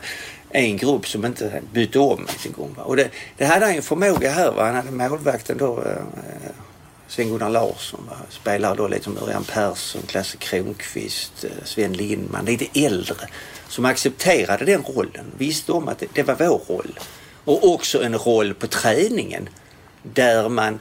[0.50, 2.74] en grupp som inte bytte om ens en gång.
[2.76, 2.82] Va?
[2.82, 4.52] Och det, det hade han ju förmåga här.
[4.52, 4.64] Va?
[4.64, 6.52] Han hade målvakten då, eh,
[7.08, 8.16] Sven-Gunnar Larsson, va?
[8.30, 13.26] spelare då lite som Örjan Persson, Klasse Kronqvist, eh, Sven Lindman, lite äldre.
[13.74, 17.00] Som accepterade den rollen, visste om att det, var vår roll.
[17.44, 19.48] Och också en roll på träningen
[20.02, 20.78] där man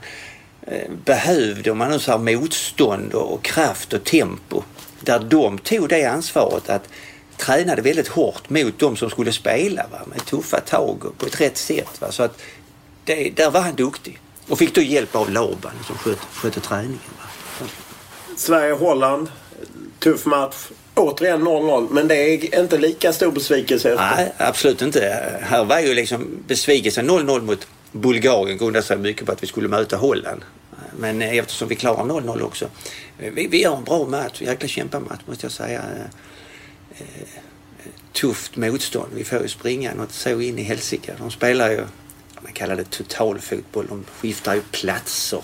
[0.62, 4.64] eh, behövde, om man nu säger motstånd och, kraft och tempo.
[5.00, 6.90] Där de tog det ansvaret att
[7.38, 10.02] tränade väldigt hårt mot de som skulle spela va?
[10.06, 12.02] med tuffa tag och på ett rätt sätt.
[12.02, 12.12] Va?
[12.12, 12.42] Så att
[13.06, 14.20] det, där var han duktig.
[14.48, 17.00] Och fick då hjälp av Laban som skötte, skötte träningen.
[17.20, 17.68] Va?
[18.38, 19.32] Sverige-Holland,
[20.00, 20.56] tuff match.
[20.96, 24.16] Återigen 0-0, men det är inte lika stor besvikelse efter.
[24.16, 25.30] Nej, absolut inte.
[25.42, 29.68] Här var ju liksom besvikelsen 0-0 mot Bulgarien grundade sig mycket på att vi skulle
[29.68, 30.42] möta Holland.
[31.00, 32.66] Men eh, eftersom vi klarar 0-0 också.
[33.20, 35.84] Eh, vi, vi gör en bra match, jäkla kämpamatch måste jag säga.
[36.98, 37.06] Eh,
[38.12, 39.12] tufft motstånd.
[39.14, 41.14] Vi får ju springa något så in i helsike.
[41.18, 41.86] De spelar ju,
[42.42, 43.88] man kallar det totalfotboll.
[43.90, 45.42] De skiftar ju platser.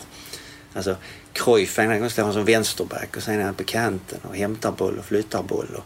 [0.73, 0.95] Alltså
[1.39, 4.71] Cruyff ena gången står han som vänsterback och sen är han på kanten och hämtar
[4.71, 5.67] boll och flyttar boll.
[5.77, 5.83] Och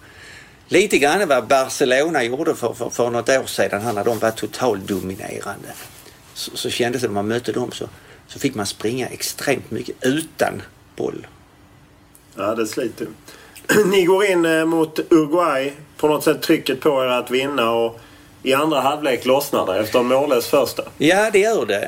[0.68, 5.74] lite grann vad Barcelona gjorde för, för, för något år sedan när de var totaldominerande.
[6.34, 7.90] Så, så kändes det när man mötte dem så,
[8.28, 10.62] så fick man springa extremt mycket utan
[10.96, 11.28] boll.
[12.36, 13.08] Ja, det sliter.
[13.86, 15.74] Ni går in eh, mot Uruguay.
[15.98, 18.00] På något sätt trycket på er att vinna och
[18.44, 20.84] i andra halvlek lossnar det efter en mållös första.
[20.98, 21.80] Ja, det gör det.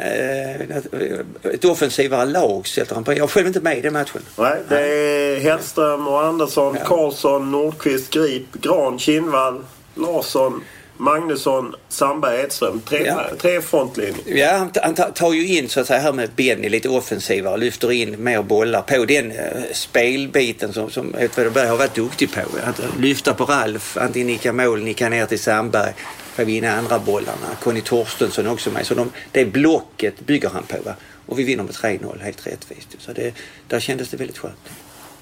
[1.43, 3.13] Eh, ett offensivare lag sätter han på.
[3.13, 4.21] Jag var själv inte med i den matchen.
[4.37, 6.85] Nej, det är Hellström och Andersson, ja.
[6.85, 9.63] Karlsson, Nordqvist, Grip, Gran, Kinnvall,
[9.95, 10.63] Larsson,
[10.97, 12.81] Magnusson, Sandberg, Edström.
[12.81, 13.25] Tre, ja.
[13.41, 14.21] tre frontlinjer.
[14.25, 17.91] Ja, han, tar ju in så att säga här med Benny lite offensivare och lyfter
[17.91, 19.37] in mer bollar på den uh,
[19.73, 22.41] spelbiten som, som Edvard har varit duktig på.
[22.63, 25.93] Att lyfta på Ralf, antingen nicka mål, nicka ner till Sandberg
[26.35, 27.55] för att vinna andra bollarna.
[27.63, 28.85] Conny Torstensson också med.
[28.85, 30.77] Så de, det blocket bygger han på.
[30.85, 30.95] Va?
[31.25, 32.87] Och vi vinner med 3-0 helt rättvist.
[32.99, 33.33] Så det,
[33.67, 34.69] där kändes det väldigt skönt.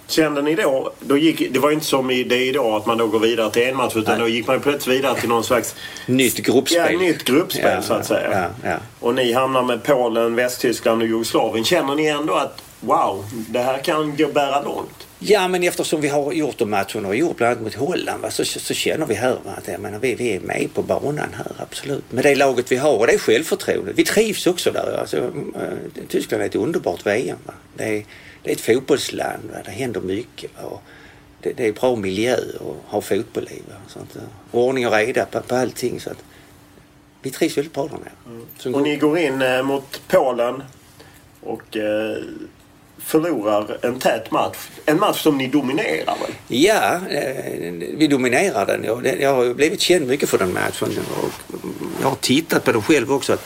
[0.08, 2.98] Kände ni då, då gick, det var ju inte som i det idag att man
[2.98, 4.22] då går vidare till en match utan Nej.
[4.22, 6.94] då gick man plötsligt vidare till någon slags nytt gruppspel.
[6.94, 8.50] Ja, nytt gruppspel ja, så att säga.
[8.64, 8.78] Ja, ja.
[9.00, 11.66] Och ni hamnar med Polen, Västtyskland och Jugoslavien.
[11.66, 15.08] Känner ni ändå att wow, det här kan gå bära långt?
[15.20, 18.32] Ja, men eftersom vi har gjort de matcherna och gjort bland annat mot Holland va,
[18.32, 21.30] så, så känner vi här va, att jag menar, vi, vi är med på banan
[21.34, 22.12] här, absolut.
[22.12, 23.94] Med det laget vi har och det är självförtroende.
[23.94, 24.98] Vi trivs också där.
[25.00, 27.38] Alltså, äh, Tyskland är ett underbart VM.
[27.46, 27.54] Va.
[27.78, 28.06] Det, är,
[28.44, 29.50] det är ett fotbollsland.
[29.52, 29.58] Va.
[29.66, 30.52] Det händer mycket.
[30.64, 30.80] Va.
[31.42, 33.62] Det, det är bra miljö att ha fotboll i.
[33.70, 33.76] Va.
[33.88, 34.18] Så att,
[34.52, 36.00] ordning och reda på, på allting.
[36.00, 36.24] Så att,
[37.22, 38.38] vi trivs väldigt bra där nere.
[38.66, 38.76] Mm.
[38.76, 40.64] Och ni går in eh, mot Polen
[41.42, 42.18] och eh,
[43.06, 44.58] förlorar en tät match.
[44.86, 46.32] En match som ni dominerar väl?
[46.48, 48.84] Ja, eh, vi dominerar den.
[49.22, 50.90] Jag har blivit känd mycket för den matchen
[51.22, 51.56] och
[52.02, 53.38] jag har tittat på den själv också.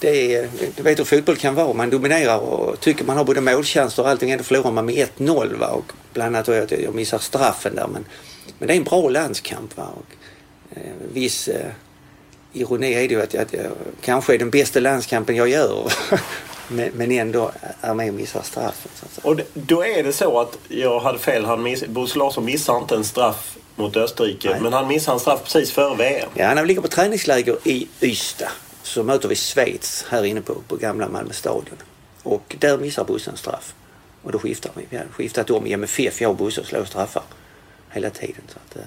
[0.00, 1.72] Det är, du vet hur fotboll kan vara.
[1.72, 4.30] Man dominerar och tycker man har både målchanser och allting.
[4.30, 5.58] Ändå förlorar man med 1-0.
[5.58, 5.66] Va?
[5.66, 7.86] Och bland annat att jag missar straffen där.
[7.86, 8.04] Men,
[8.58, 9.76] men det är en bra landskamp.
[9.76, 9.88] Va?
[9.96, 10.14] Och,
[10.76, 11.70] eh, viss eh,
[12.52, 15.92] ironi är det ju att, att jag kanske är den bästa landskampen jag gör
[16.68, 17.50] men, ändå
[17.80, 18.90] är med och missar straffen.
[19.22, 21.44] Och då är det så att jag hade fel.
[21.44, 24.50] Han miss, Bosse Larsson missar inte en straff mot Österrike.
[24.50, 24.60] Nej.
[24.60, 26.28] Men han missar en straff precis före VM.
[26.34, 28.50] Ja, när vi ligger på träningsläger i Ystad
[28.82, 31.76] så möter vi Schweiz här inne på, på gamla Malmö stadion.
[32.22, 33.74] Och där missar Bosse en straff.
[34.22, 34.86] Och då skiftar vi.
[34.90, 37.22] Vi har skiftat om i MFF, jag och Bosse, och slår straffar
[37.90, 38.42] hela tiden.
[38.48, 38.82] Så att, eh,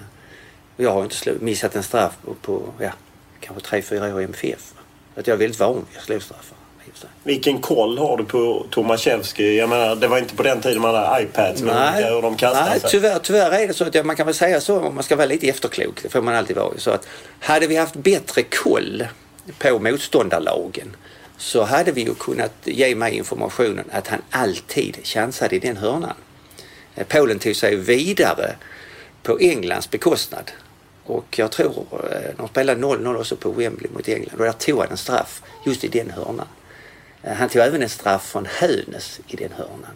[0.77, 2.91] jag har inte missat en straff på, på ja,
[3.39, 4.73] kanske tre, fyra år i MFF.
[5.13, 6.56] Så att jag är väldigt van vid att slå straffar.
[7.23, 9.57] Vilken koll har du på Tomaszewski?
[9.57, 12.03] Jag menar, det var inte på den tiden man hade iPads men Nej.
[12.03, 12.89] hur de kastade Nej, sig.
[12.89, 15.15] Tyvärr, tyvärr är det så att ja, man kan väl säga så om man ska
[15.15, 16.03] vara lite efterklok.
[16.03, 16.77] Det får man alltid vara.
[16.77, 17.07] Så att
[17.39, 19.07] hade vi haft bättre koll
[19.59, 20.95] på motståndarlagen
[21.37, 26.13] så hade vi ju kunnat ge mig informationen att han alltid chansade i den hörnan.
[26.95, 28.55] Eh, Polen tog sig vidare
[29.23, 30.51] på Englands bekostnad.
[31.03, 34.79] Och jag tror eh, de spelade 0-0 också på Wembley mot England och där tog
[34.79, 36.47] han en straff just i den hörnan.
[37.27, 39.95] Eh, han tog även en straff från Hönes i den hörnan.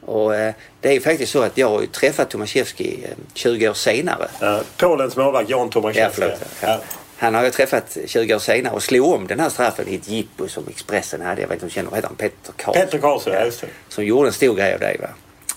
[0.00, 4.28] Och eh, det är faktiskt så att jag har träffat Tomaszewski 20 år senare.
[4.40, 6.22] Ja, Polens målvakt Jan Tomaszewski.
[6.22, 6.80] Ja, ja.
[7.16, 10.08] Han har jag träffat 20 år senare och slog om den här straffen i ett
[10.08, 11.40] jippo som Expressen hade.
[11.40, 12.84] Jag vet inte om du känner honom, Petter Karlsson.
[12.84, 13.66] Petter Karlsson, ja, just det.
[13.88, 14.96] Som gjorde en stor grej av det.
[15.00, 15.08] Va?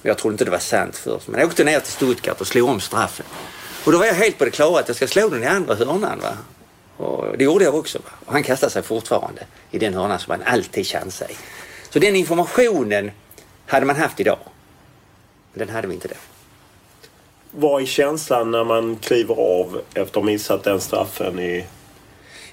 [0.02, 1.28] Jag trodde inte det var sant först.
[1.28, 3.26] Men jag åkte ner till Stuttgart och slog om straffen.
[3.86, 5.76] Och då var jag helt på det klara att jag ska slå den i andra
[5.76, 6.20] hörnan.
[6.20, 6.38] Va?
[6.98, 8.00] Och det gjorde jag också.
[8.26, 11.36] Och han kastade sig fortfarande i den hörnan som han alltid chansade i.
[11.90, 13.12] Så den informationen
[13.66, 14.40] hade man haft idag.
[15.54, 16.16] Men den hade vi inte då.
[17.52, 21.66] Vad är känslan när man kliver av efter att ha missat den straffen i...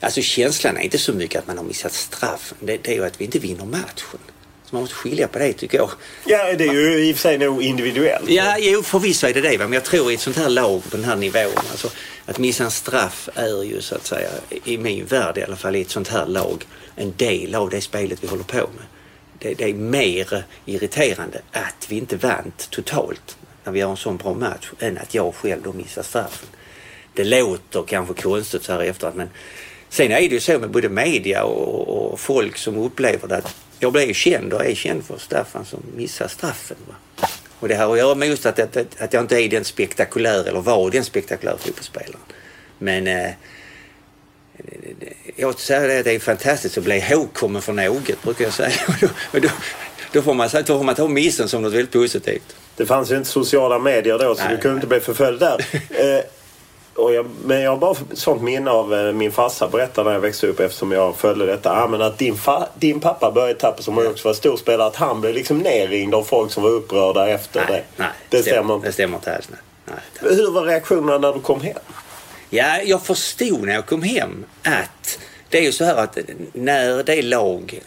[0.00, 2.58] Alltså känslan är inte så mycket att man har missat straffen.
[2.60, 4.20] Det, det är ju att vi inte vinner matchen.
[4.64, 5.90] Så man måste skilja på det tycker jag.
[6.24, 8.30] Ja, det är ju i och för sig nog individuellt.
[8.30, 9.58] Ja, jo, förvisso är det det.
[9.58, 11.52] Men jag tror i ett sånt här lag på den här nivån.
[11.70, 11.90] Alltså,
[12.26, 14.28] att missa en straff är ju så att säga,
[14.64, 16.64] i min värld i alla fall, i ett sånt här lag,
[16.96, 18.86] en del av det spelet vi håller på med.
[19.38, 24.16] Det, det är mer irriterande att vi inte vann totalt när vi gör en sån
[24.16, 26.48] bra match än att jag själv då missar straffen.
[27.14, 29.28] Det låter kanske konstigt så här efteråt men
[29.88, 33.56] sen är det ju så med både media och, och folk som upplever det att
[33.78, 36.76] jag blev känd och är känd för Staffan som missar straffen.
[36.88, 36.94] Va?
[37.60, 40.44] Och det har att göra med just att, att, att jag inte är den spektakulär
[40.44, 42.20] eller var den spektakulära fotbollsspelaren.
[42.78, 43.30] Men eh,
[45.36, 48.72] jag säger det att det är fantastiskt att bli ihågkommen för något, brukar jag säga.
[49.00, 49.48] Då, då,
[50.12, 52.56] då, får man, då får man ta missen som något väldigt positivt.
[52.76, 54.74] Det fanns ju inte sociala medier då så nej, du kunde nej.
[54.74, 55.64] inte bli förföljd där.
[56.94, 60.20] och jag, men jag har bara sånt minne av eh, min farsa berättade när jag
[60.20, 61.82] växte upp eftersom jag följde detta.
[61.82, 65.20] Ah, men att din, fa, din pappa Börje Tapper som också var storspelare att han
[65.20, 68.02] blev liksom nerringd av folk som var upprörda efter nej, det.
[68.02, 68.86] Nej, det stämmer inte.
[68.86, 69.48] Det stämmer inte alls.
[69.84, 69.96] Nej.
[70.20, 71.78] Hur var reaktionerna när du kom hem?
[72.50, 76.18] Ja, jag förstod när jag kom hem att det är ju så här att
[76.52, 77.80] när det lag,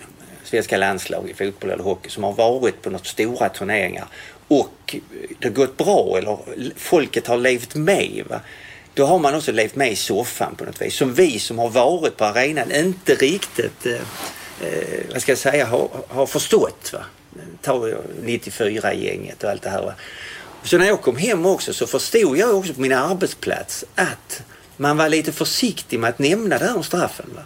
[0.44, 4.08] svenska landslag i fotboll eller hockey som har varit på något stora turneringar
[4.48, 4.96] och
[5.40, 6.38] det har gått bra eller
[6.76, 8.24] folket har levt med.
[8.30, 8.40] Va?
[8.98, 10.96] Då har man också levt med i soffan på något vis.
[10.96, 13.94] Som vi som har varit på arenan inte riktigt, eh,
[14.62, 16.94] eh vad ska jag säga, har, har förstått.
[16.94, 17.00] Va?
[17.62, 17.88] Ta
[18.24, 19.82] 94-gänget och allt det här.
[19.82, 19.94] Va?
[20.64, 24.42] Så när jag kom hem också så förstod jag också på min arbetsplats att
[24.78, 27.26] man var lite försiktig med att nämna det här om straffen.
[27.36, 27.42] Va?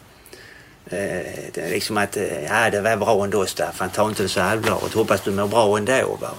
[0.97, 4.93] Eh, liksom att, eh, ja det var bra ändå Staffan, ta inte det så allvarligt,
[4.93, 6.17] hoppas du mår bra ändå.
[6.21, 6.31] Va?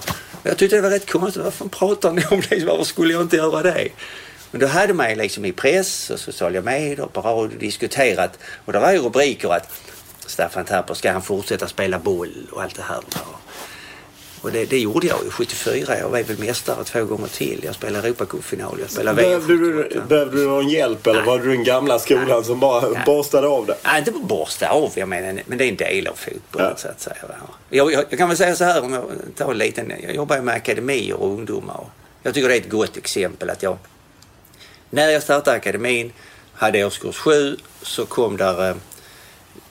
[0.43, 2.65] Jag tyckte det var rätt konstigt, varför pratar ni om det?
[2.65, 3.89] Varför skulle jag inte göra det?
[4.53, 8.73] Men då hade man liksom i press och sociala medier och på radio diskuterat och
[8.73, 9.71] det var ju rubriker att
[10.25, 12.99] Staffan Tapper, ska han fortsätta spela boll och allt det här.
[14.41, 15.99] Och det, det gjorde jag ju 74.
[15.99, 17.61] Jag var väl mästare två gånger till.
[17.63, 21.27] Jag spelade Europacupfinal, jag spelade behövde du, behövde du någon hjälp eller Nej.
[21.27, 22.43] var du den gamla skolan Nej.
[22.43, 23.01] som bara Nej.
[23.05, 23.77] borstade av det?
[23.83, 26.77] Nej, inte borsta av, jag menar, men det är en del av fotbollen ja.
[26.77, 27.15] så att säga.
[27.69, 30.41] Jag, jag, jag, kan väl säga så här om jag tar en liten, jag jobbar
[30.41, 31.77] med akademier och ungdomar.
[31.77, 31.89] Och
[32.23, 33.77] jag tycker det är ett gott exempel att jag,
[34.93, 36.13] när jag startade akademin,
[36.53, 38.75] hade årskurs sju, så kom där eh,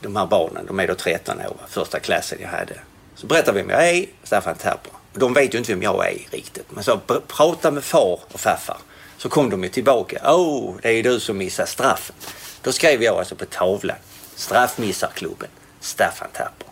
[0.00, 2.74] de här barnen, de är då 13 år, första klassen jag hade.
[3.14, 4.92] Så berättar vem jag är, Staffan Terper.
[5.12, 6.66] De vet ju inte vem jag är riktigt.
[6.68, 8.78] Men så prata med far och farfar.
[9.18, 10.20] Så kom de ju tillbaka.
[10.24, 12.16] Åh, oh, det är du som missar straffen.
[12.62, 13.96] Då skrev jag alltså på tavlan.
[14.34, 15.48] Straffmissarklubben,
[15.80, 16.66] Staffan Terper.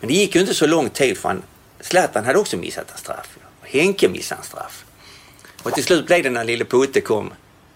[0.00, 1.42] Men det gick ju inte så lång tid för han,
[1.80, 3.38] Zlatan hade också missat en straff.
[3.62, 4.84] Henke missade en straff.
[5.62, 7.32] Och till slut blev det när lille Putte kom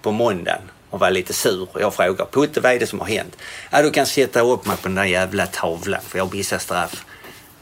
[0.07, 1.69] på måndagen och var lite sur.
[1.73, 3.37] Och jag frågar Putte vad är det som har hänt?
[3.71, 7.05] Ja, du kan sätta upp mig på den där jävla tavlan för jag missar straff.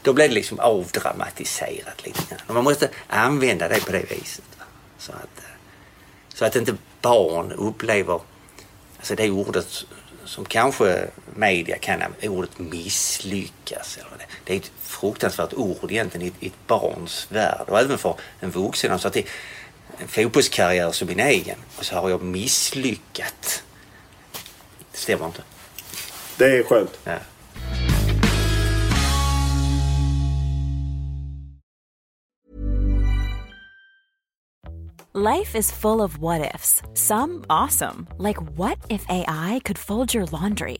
[0.01, 2.55] Då blir det liksom avdramatiserat lite grann.
[2.55, 4.45] Man måste använda det på det viset.
[4.97, 5.49] Så att, eh,
[6.33, 8.19] så att inte barn upplever
[8.97, 9.85] alltså det ordet
[10.25, 13.97] som kanske media kan ordet misslyckas.
[13.97, 14.25] Eller det.
[14.43, 18.99] det är ett fruktansvärt ord egentligen i, ett barns värld och även för en vuxen.
[18.99, 19.25] Så att det,
[19.97, 23.63] en fotbollskarriär som min egen och så har jag misslyckat.
[24.91, 25.41] Det stämmer inte.
[26.37, 26.99] Det är skönt.
[27.03, 27.17] Ja.
[35.13, 36.81] Life is full of what ifs.
[36.93, 40.79] Some awesome, like what if AI could fold your laundry?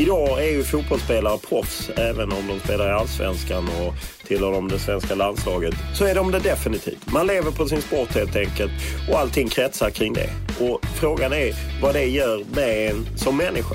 [0.00, 3.94] Idag är ju fotbollsspelare proffs även om de spelar i allsvenskan och
[4.26, 5.74] tillhör de det svenska landslaget.
[5.94, 7.12] Så är de det definitivt.
[7.12, 8.72] Man lever på sin sport helt enkelt
[9.10, 10.30] och allting kretsar kring det.
[10.60, 13.74] Och frågan är vad det gör med en som människa.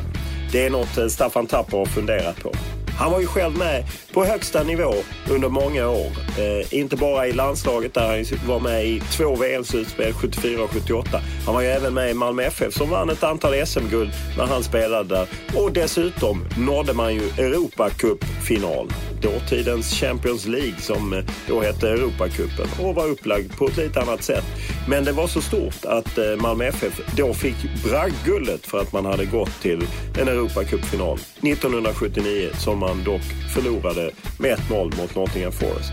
[0.52, 2.52] Det är något eh, Staffan Tapper har funderat på.
[2.98, 4.94] Han var ju själv med på högsta nivå
[5.30, 6.12] under många år.
[6.40, 11.22] Eh, inte bara i landslaget där han var med i två VM-slutspel 74 och 78.
[11.46, 14.64] Han var ju även med i Malmö FF som vann ett antal SM-guld när han
[14.64, 15.28] spelade där.
[15.56, 18.94] Och dessutom nådde man ju Europacup-final.
[19.22, 24.24] Dåtidens Champions League som eh, då hette Europacupen och var upplagd på ett lite annat
[24.24, 24.46] sätt.
[24.90, 29.06] Men det var så stort att eh, Malmö FF då fick bragdguldet för att man
[29.06, 29.88] hade gått till
[30.22, 33.22] en Europacupfinal 1979 som man dock
[33.54, 35.92] förlorade med 1-0 mot Nottingham Forest.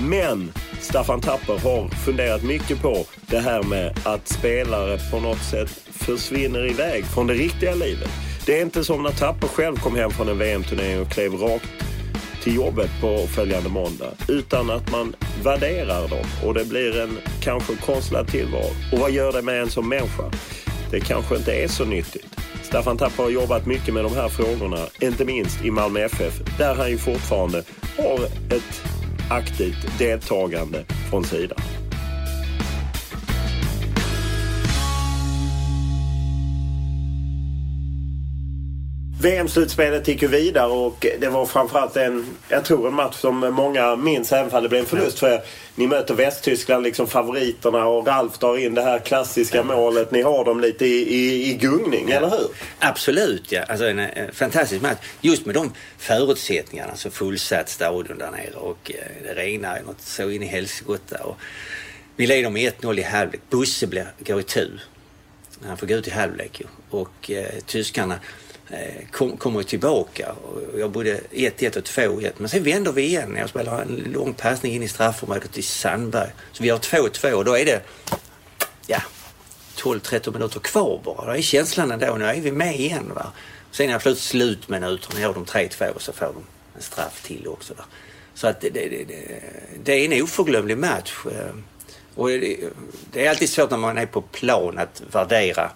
[0.00, 5.70] Men Staffan Tapper har funderat mycket på det här med att spelare på något sätt
[5.90, 8.10] försvinner iväg från det riktiga livet.
[8.46, 11.68] Det är inte som när Tapper själv kom hem från en VM-turnering och klev rakt
[12.42, 14.12] till jobbet på följande måndag.
[14.28, 18.70] Utan att man värderar dem och det blir en kanske konstlad tillvaro.
[18.92, 20.30] Och vad gör det med en som människa?
[20.90, 22.26] Det kanske inte är så nyttigt.
[22.62, 26.74] Staffan Tapper har jobbat mycket med de här frågorna, inte minst i Malmö FF, där
[26.74, 27.62] han ju fortfarande
[27.98, 28.24] har
[28.56, 28.82] ett
[29.30, 31.58] aktivt deltagande från sidan.
[39.24, 43.96] VM-slutspelet gick ju vidare och det var framförallt en, jag tror en match som många
[43.96, 45.18] minns även om det blev en förlust.
[45.18, 45.40] För
[45.74, 50.10] ni möter Västtyskland, liksom favoriterna och Ralf drar in det här klassiska målet.
[50.10, 52.16] Ni har dem lite i, i, i gungning, ja.
[52.16, 52.46] eller hur?
[52.78, 53.62] Absolut ja.
[53.62, 54.98] Alltså en, en, fantastisk match.
[55.20, 56.96] Just med de förutsättningarna.
[56.96, 61.16] Så fullsatt stadion där nere och eh, det regnar något så in i helskotta.
[62.16, 63.40] Vi leder med 1-0 i halvlek.
[63.50, 64.82] Busse blir, går i tur.
[65.66, 66.66] Han får gå ut i halvlek ju.
[66.90, 68.43] Och eh, tyskarna Eh,
[68.74, 70.34] Eh, kom, kommer tillbaka.
[70.78, 72.32] Jag bodde 1-1 och 2-1.
[72.36, 73.36] Men sen vänder vi igen.
[73.38, 76.30] Jag spelar en lång passning in i straffområdet till Sandberg.
[76.52, 77.82] Så vi har 2-2 och då är det
[78.86, 79.02] ja,
[79.76, 81.32] 12-13 minuter kvar bara.
[81.32, 82.16] Det är känslan ändå.
[82.16, 83.12] Nu är vi med igen.
[83.14, 83.32] Va?
[83.70, 85.20] Sen är det slutminuterna.
[85.20, 86.44] Gör de 3-2 och så får de
[86.76, 87.74] en straff till också.
[87.74, 87.84] Där.
[88.34, 89.42] Så att det, det, det,
[89.84, 91.14] det är en oförglömlig match.
[91.26, 91.54] Eh,
[92.14, 92.28] och
[93.12, 95.70] det är alltid svårt när man är på plan att värdera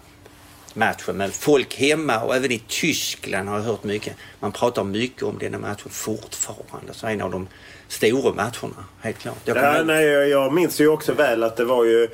[0.79, 1.17] matchen.
[1.17, 4.17] Men folk hemma och även i Tyskland har jag hört mycket.
[4.41, 6.95] Man pratar mycket om denna matchen fortfarande.
[6.95, 7.49] Så en av de
[7.89, 9.39] stora matcherna, helt klart.
[9.45, 12.09] Jag, ja, nej, jag minns ju också väl att det var ju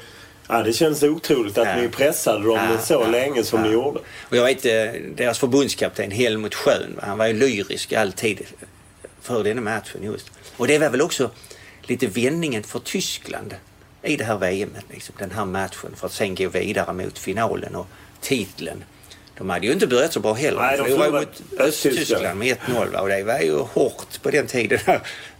[0.48, 1.76] Ja, det känns otroligt att ja.
[1.76, 4.00] ni pressade dem ja, så ja, länge som ni gjorde.
[4.28, 8.42] Och jag vet eh, deras förbundskapten Helmut Schön, han var ju lyrisk alltid
[9.20, 10.30] för denna matchen just.
[10.56, 11.30] Och det var väl också
[11.82, 13.54] lite vändningen för Tyskland
[14.02, 17.74] i det här VMet, liksom, den här matchen för att sen gå vidare mot finalen
[17.74, 17.86] och
[18.24, 18.84] titeln.
[19.38, 20.60] De hade ju inte börjat så bra heller.
[20.60, 24.78] Nej, de förlorade mot Östtyskland med 1-0 och det var ju hårt på den tiden,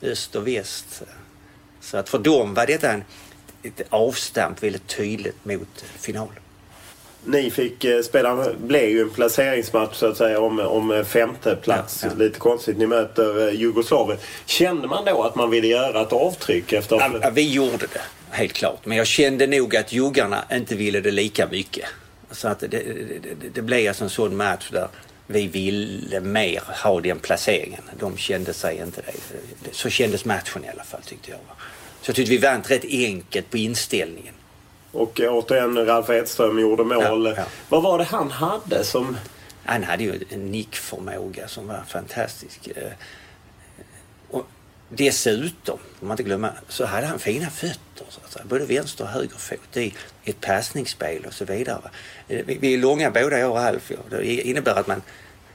[0.03, 1.03] öst och väst.
[1.81, 3.05] Så att för dem var detta en,
[3.63, 6.29] ett avstamp väldigt tydligt mot final.
[7.27, 12.01] Ni fick eh, spela, blev ju en placeringsmatch så att säga om, om femte plats.
[12.03, 12.19] Ja, ja.
[12.19, 12.79] Lite konstigt.
[12.79, 14.19] Ni möter eh, Jugoslavien.
[14.47, 16.73] Kände man då att man ville göra ett avtryck?
[16.73, 16.97] Efter...
[16.97, 18.81] Ja, vi gjorde det, helt klart.
[18.85, 21.85] Men jag kände nog att juggarna inte ville det lika mycket.
[22.35, 24.89] Så att det, det, det blev alltså en sån match där
[25.27, 27.83] vi ville mer ha den placeringen.
[27.99, 29.75] De kände sig inte det.
[29.75, 31.41] Så kändes matchen i alla fall tyckte jag.
[32.01, 34.35] Så jag tyckte vi vann rätt enkelt på inställningen.
[34.93, 37.27] Och återigen Ralf Edström gjorde mål.
[37.27, 37.45] Ja, ja.
[37.69, 39.17] Vad var det han hade som...
[39.65, 42.69] Han hade ju en nickförmåga som var fantastisk.
[42.77, 44.41] Eh,
[44.97, 48.07] Dessutom, om man inte glömmer, så hade han fina fötter.
[48.09, 48.45] Så att säga.
[48.49, 51.91] Både vänster och höger fot i ett passningsspel och så vidare.
[52.29, 53.93] Eh, vi är långa båda jag och Alf.
[54.11, 55.03] Det innebär att man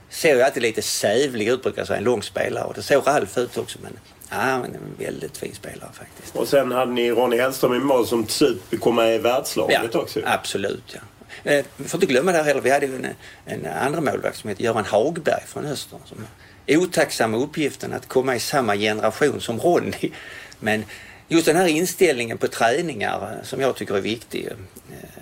[0.08, 2.64] ser ju alltid lite sävlig ut brukar jag säga, en lång spelare.
[2.64, 3.78] Och det såg Ralf ut också.
[3.82, 3.92] Men
[4.32, 6.36] Ja, men en väldigt fin spelare faktiskt.
[6.36, 9.90] Och sen hade ni Ronny Hellström i mål som till slut kom med i världslaget
[9.92, 10.20] ja, också.
[10.24, 11.00] Absolut, ja.
[11.44, 13.06] Eh, vi får inte glömma det heller, vi hade ju en,
[13.44, 15.98] en andra målvakt som heter Göran Hagberg från Östern.
[16.04, 16.26] Som
[16.76, 20.10] otacksamma uppgiften att komma i samma generation som Ronny.
[20.60, 20.84] Men
[21.28, 24.48] just den här inställningen på träningar eh, som jag tycker är viktig.
[24.48, 25.20] Eh,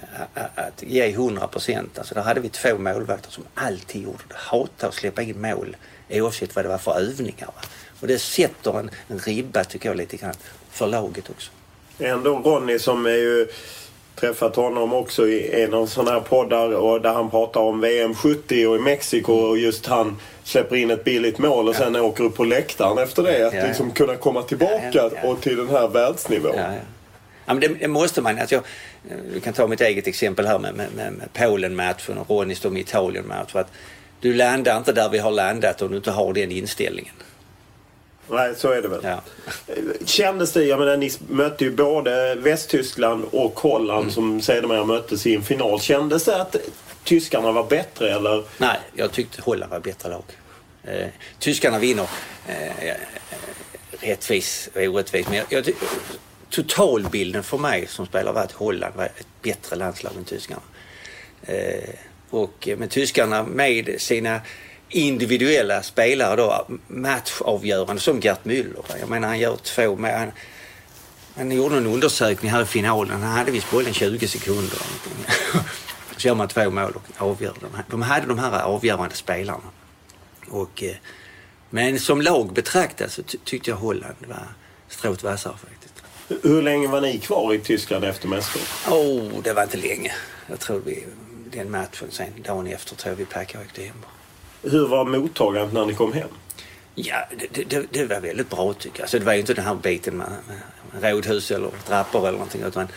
[0.54, 1.98] att ge 100 procent.
[1.98, 4.34] Alltså där hade vi två målvakter som alltid gjorde det.
[4.36, 5.76] Hatade att släppa in mål
[6.10, 7.50] oavsett vad det var för övningar.
[8.00, 10.34] Och det sätter en, en ribba tycker jag lite grann
[10.70, 11.50] för laget också.
[11.98, 13.48] Ändå Ronny som är ju
[14.14, 18.14] träffat honom också i en av sådana här poddar och där han pratar om VM
[18.14, 20.16] 70 och i Mexiko och just han
[20.48, 21.78] släpper in ett billigt mål och ja.
[21.78, 23.46] sen åker upp på läktaren efter det.
[23.46, 23.66] Att ja, ja.
[23.66, 26.56] liksom kunna komma tillbaka och till den här världsnivån.
[26.56, 28.38] Ja, men det, det, måste man.
[28.38, 28.64] Alltså jag,
[29.34, 32.70] du kan ta mitt eget exempel här med, med, med, med Polen-matchen och Ronny står
[32.70, 33.64] med Italien-matchen.
[34.20, 37.14] Du landar inte där vi har landat om du inte har den inställningen.
[38.30, 39.00] Nej, så är det väl.
[39.02, 39.20] Ja.
[40.04, 44.10] Kändes det, jag menar ni mötte ju både Västtyskland och Holland Mm.
[44.10, 45.80] som sedermera möttes i en final.
[45.80, 46.56] Kändes det att
[47.08, 48.44] tyskarna var bättre eller?
[48.58, 50.24] Nej, jag tyckte Holland var bättre lag.
[50.84, 52.06] Eh, tyskarna vinner
[52.48, 52.96] eh, eh
[54.00, 55.28] rättvis och orättvist.
[55.28, 55.74] Men jag, jag,
[56.50, 60.60] totalbilden för mig som spelare var att Holland var ett bättre landslag än tyskarna.
[61.42, 61.94] Eh,
[62.30, 64.40] och eh, med tyskarna med sina
[64.88, 68.84] individuella spelare då, matchavgörande som Gert Müller.
[69.00, 70.32] Jag menar han gör två med, han,
[71.36, 73.22] han gjorde en undersökning här i finalen.
[73.22, 74.78] Han hade visst bollen 20 sekunder.
[76.18, 77.54] Så gör man två mål och avgör.
[77.60, 79.62] De, de hade de här avgörande spelarna.
[80.50, 80.96] Och, eh,
[81.70, 84.48] men som lag betraktat så ty- tyckte jag Holland var
[84.88, 85.94] strået vassare faktiskt.
[86.44, 88.92] Hur länge var ni kvar i Tyskland efter mästerskapet?
[88.92, 90.12] Oh, det var inte länge.
[90.46, 91.04] Jag tror vi,
[91.52, 94.04] den matchen sen, dagen efter, tror jag vi packade och åkte hem.
[94.62, 96.28] Hur var mottagandet när ni kom hem?
[96.94, 97.16] Ja,
[97.50, 99.04] det, det, det var väldigt bra tycker jag.
[99.04, 100.32] Alltså, det var ju inte den här biten med,
[100.92, 102.62] med rådhus eller trappor eller någonting.
[102.62, 102.88] Utan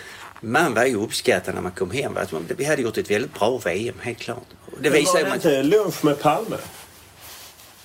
[0.41, 2.17] man var ju uppskattad när man kom hem.
[2.57, 4.43] Vi hade gjort ett väldigt bra VM, helt klart.
[4.79, 5.33] Det Men var det man...
[5.33, 6.57] inte lunch med Palme?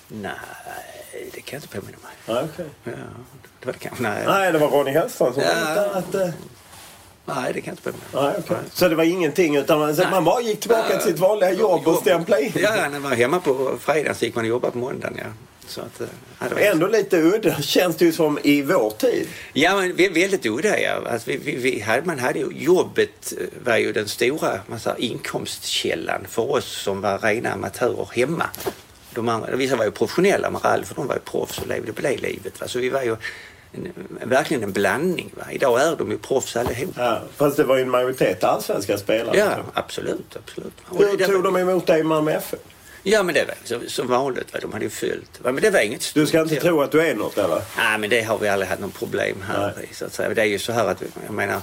[0.08, 0.32] Nej,
[1.34, 2.42] det kan jag inte påminna mig.
[2.44, 2.66] Okej.
[2.84, 2.90] Ja,
[3.60, 4.02] det var det kanske.
[4.02, 5.74] Nej, Nej, det var Ronny Hellström som Ja.
[5.76, 5.98] var.
[5.98, 6.28] Att, eh,
[7.26, 8.42] nej, det kan jag inte påminna mig.
[8.44, 8.56] okej.
[8.72, 11.98] Så det var ingenting utan man, man bara gick tillbaka till sitt vanliga jobb och
[11.98, 12.52] stämplade in?
[12.54, 15.16] Ja, när man var hemma på fredagen så gick man och jobbade på måndagen.
[15.18, 15.24] Ja.
[15.68, 16.06] Så att, eh,
[16.38, 19.28] ja, Ändå lite udda känns det ju som i vår tid.
[19.52, 21.00] Ja, men vi- väldigt udda ja.
[21.10, 24.80] Alltså, vi, vi, vi hade, man hade ju, jobbet eh, var ju den stora man
[24.80, 28.44] sa, inkomstkällan för oss som var rena amatörer hemma.
[29.14, 31.92] De andra, vissa var ju professionella, men Ralf och de var ju proffs och levde
[31.92, 32.60] på det livet.
[32.60, 32.68] Va?
[32.68, 33.16] Så vi var ju
[33.72, 33.92] en,
[34.24, 35.30] verkligen en blandning.
[35.36, 35.44] Va?
[35.52, 36.94] Idag är de ju proffs allihop.
[36.96, 39.38] Ja, fast det var ju en majoritet allsvenska spelare.
[39.38, 40.72] Ja, absolut, absolut.
[40.98, 42.58] Hur tog de emot dig i Malmö FF?
[43.02, 44.52] Ja, men det var så, som vanligt.
[44.52, 44.58] Va?
[44.62, 45.40] De hade ju följt.
[45.42, 45.52] Va?
[45.52, 47.62] Men det var inget Du ska inte tro att du är något eller?
[47.76, 49.88] Nej, men det har vi aldrig haft någon problem här Nej.
[49.92, 50.34] så att säga.
[50.34, 51.60] Det är ju så här att, jag menar,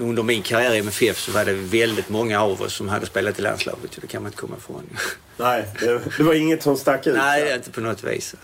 [0.00, 3.38] under min karriär i MFF så var det väldigt många av oss som hade spelat
[3.38, 3.98] i landslaget.
[4.00, 4.96] Det kan man inte komma ifrån.
[5.36, 7.16] Nej, det, det var inget som stack ut.
[7.16, 8.34] Nej, inte på något vis.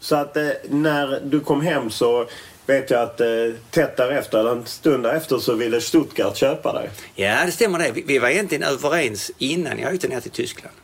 [0.00, 2.28] Så att eh, när du kom hem så
[2.66, 3.26] vet jag att eh,
[3.70, 6.90] tätt därefter, eller en stund därefter, så ville Stuttgart köpa dig.
[7.14, 7.92] Ja, det stämmer det.
[7.92, 10.74] Vi, vi var egentligen överens innan jag åkte ner till Tyskland.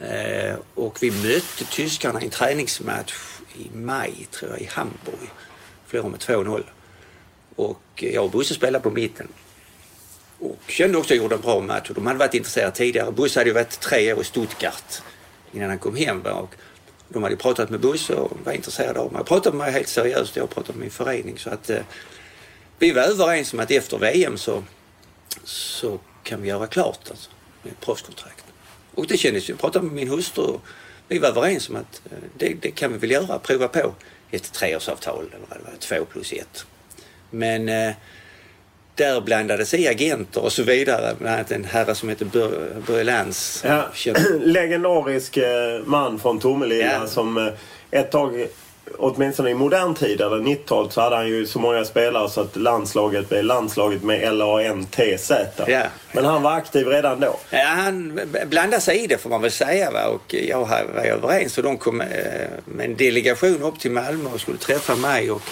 [0.00, 3.14] Eh, och vi mötte tyskarna i en träningsmatch
[3.54, 5.30] i maj, tror jag, i Hamburg.
[5.86, 6.62] Förlorade med 2-0.
[7.56, 9.28] Och jag och Bosse spelade på mitten.
[10.38, 11.88] Och kände också att jag gjorde en bra match.
[11.88, 13.10] Och de hade varit intresserade tidigare.
[13.10, 15.02] Bosse hade ju varit tre år i Stuttgart
[15.52, 16.22] innan han kom hem.
[16.22, 16.54] Och
[17.08, 19.18] de hade pratat med Bosse och var intresserade av mig.
[19.18, 20.36] Jag pratade med mig helt seriöst.
[20.36, 21.38] Jag pratade med min förening.
[21.38, 21.82] Så att eh,
[22.78, 24.62] vi var överens om att efter VM så,
[25.44, 27.30] så kan vi göra klart alltså,
[27.62, 28.44] med proffskontrakt.
[28.94, 29.52] Och det kändes ju.
[29.52, 30.62] Jag pratade med min hustru och
[31.08, 33.38] vi var överens om att eh, det, det kan vi väl göra.
[33.38, 33.94] Prova på
[34.30, 35.76] ett treårsavtal eller vad det var.
[35.78, 36.66] Två plus ett.
[37.30, 37.94] Men eh,
[38.94, 41.14] där blandades i agenter och så vidare.
[41.18, 43.64] Bland annat en herre som heter Bör- Börje Lantz.
[43.66, 43.86] Ja.
[44.40, 45.46] Legendarisk eh,
[45.84, 47.06] man från Tomelilla Ja.
[47.06, 47.52] som eh,
[47.90, 48.46] ett tag,
[48.98, 52.56] åtminstone i modern tid, eller 90-talet, så hade han ju så många spelare så att
[52.56, 55.64] landslaget blev landslaget med L-A-N-T-Z.
[55.66, 55.82] Ja.
[56.12, 57.36] Men han var aktiv redan då.
[57.50, 59.90] Ja, han blandade sig i det får man väl säga.
[59.90, 60.06] Va?
[60.08, 62.06] Och jag var överens och de kom eh,
[62.64, 65.42] med en delegation upp till Malmö och skulle träffa mig och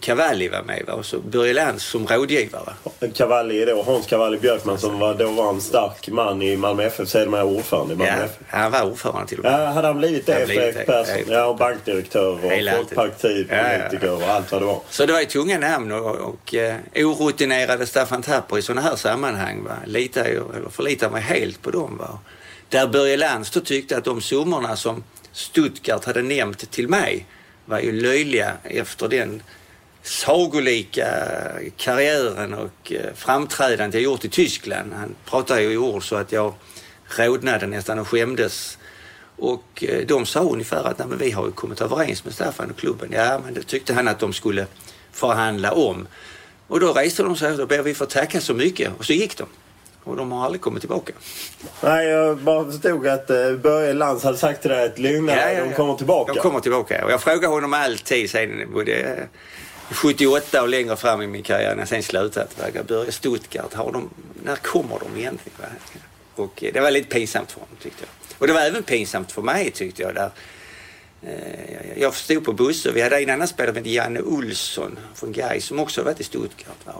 [0.00, 0.82] Cavalli var med.
[0.86, 0.92] Va?
[0.92, 2.72] Och så Börje Lantz som rådgivare.
[3.14, 7.08] Cavalli då, Hans Cavalli Björkman som var, då var en stark man i Malmö FF,
[7.08, 8.36] sedermera ordförande i Malmö Ja, FF.
[8.48, 9.52] han var ordförande till och med.
[9.60, 10.86] Ja, hade han blivit det det.
[10.86, 11.16] Persson?
[11.28, 14.80] Ja, och bankdirektör och folkpartipolitiker Ja, ja, och allt vad det var.
[14.90, 18.96] Så det var ju tunga namn och, och eh, orutinerade Staffan Tapper i sådana här
[18.96, 19.64] sammanhang.
[19.64, 19.76] Va?
[19.86, 21.96] Litar ju, eller förlitar mig helt på dem.
[21.98, 22.18] Va?
[22.68, 27.26] Där Börje Lantz då tyckte att de summorna som Stuttgart hade nämnt till mig
[27.64, 29.42] var ju löjliga efter den
[30.02, 31.08] sagolika
[31.76, 34.92] karriären och eh, framträdandet jag gjort i Tyskland.
[34.92, 36.54] Han pratar ju i ord så att jag
[37.16, 38.78] rodnade nästan och skämdes.
[39.36, 42.70] Och eh, de sa ungefär att Nej, men vi har ju kommit överens med Staffan
[42.70, 43.08] och klubben.
[43.12, 44.66] Ja, men det tyckte han att de skulle
[45.12, 46.06] förhandla om.
[46.68, 48.90] Och då reste de sig och då ber vi få tacka så mycket.
[48.98, 49.46] Och så gick de.
[50.04, 51.12] Och de har aldrig kommit tillbaka.
[51.80, 55.56] Nej, jag bara förstod att eh, Börje Lantz hade sagt till dig att lugna dig,
[55.56, 56.32] de kommer tillbaka.
[56.32, 57.04] De kommer tillbaka.
[57.04, 59.24] Och jag frågar honom alltid sen, både eh,
[59.90, 62.58] 78 och längre fram i min karriär när jag sen slutat.
[62.58, 64.10] va, Börje Stuttgart, har de,
[64.44, 65.58] när kommer de egentligen?
[65.60, 65.66] va?
[66.34, 68.36] Och eh, det var lite pinsamt för honom tyckte jag.
[68.38, 70.14] Och det var även pinsamt för mig tyckte jag.
[70.14, 70.30] Där,
[71.22, 72.94] eh, jag- jag stod på bussen.
[72.94, 76.76] Vi hade en annan spelare med Janne Olsson från Gais som också varit i Stuttgart.
[76.86, 76.92] Va?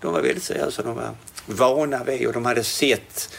[0.00, 0.82] De var väldigt seriösa.
[0.82, 1.14] De var
[1.46, 3.34] vana vid och de hade sett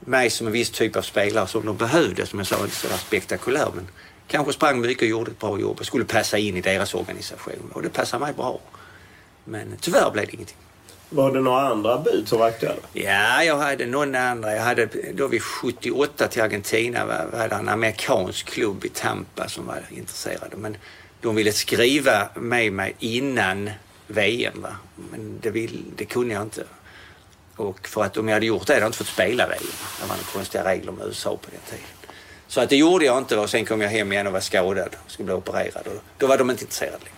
[0.00, 2.26] mig som en viss typ av spelare som de behövde.
[2.26, 3.88] Som jag sa, inte så spektakulär men
[4.28, 7.70] kanske sprang mycket och gjorde ett bra jobb och skulle passa in i deras organisation.
[7.72, 8.60] Och det passar mig bra.
[9.44, 10.56] Men tyvärr blev det ingenting.
[11.10, 12.82] Var det några andra bud som var aktuella?
[12.92, 14.56] Ja, jag hade någon andra.
[14.56, 19.48] Jag hade då vid 78 till Argentina var, var det en amerikansk klubb i Tampa
[19.48, 20.56] som var intresserade.
[20.56, 20.76] Men
[21.20, 23.70] de ville skriva med mig innan
[24.06, 24.62] VM.
[24.62, 24.76] Va?
[25.10, 26.64] Men det, vill, det kunde jag inte.
[27.56, 29.62] Och för att om jag hade gjort det hade jag inte fått spela VM.
[30.00, 31.93] Det var några konstiga regler med USA på den tiden.
[32.54, 34.96] Så att det gjorde jag inte och sen kom jag hem igen och var skadad
[35.04, 35.86] och skulle bli opererad.
[35.86, 37.16] Och då var de inte intresserade längre.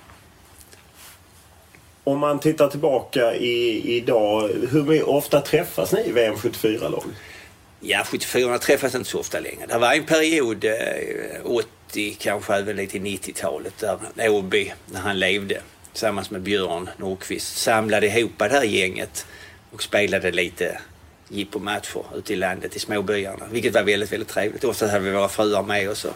[2.04, 7.04] Om man tittar tillbaka i, idag, hur ofta träffas ni i VM 74-lag?
[7.80, 9.66] Ja, 74 träffas inte så ofta längre.
[9.66, 10.72] Det var en period, eh,
[11.44, 13.84] 80, kanske även lite i 90-talet,
[14.14, 15.60] där Åby, när han levde,
[15.92, 19.26] tillsammans med Björn Nordqvist, samlade ihop det här gänget
[19.72, 20.78] och spelade lite
[21.28, 23.44] jippomatcher ute i landet i småbyarna.
[23.50, 24.64] Vilket var väldigt, väldigt trevligt.
[24.64, 26.06] Ofta hade vi våra fruar med oss.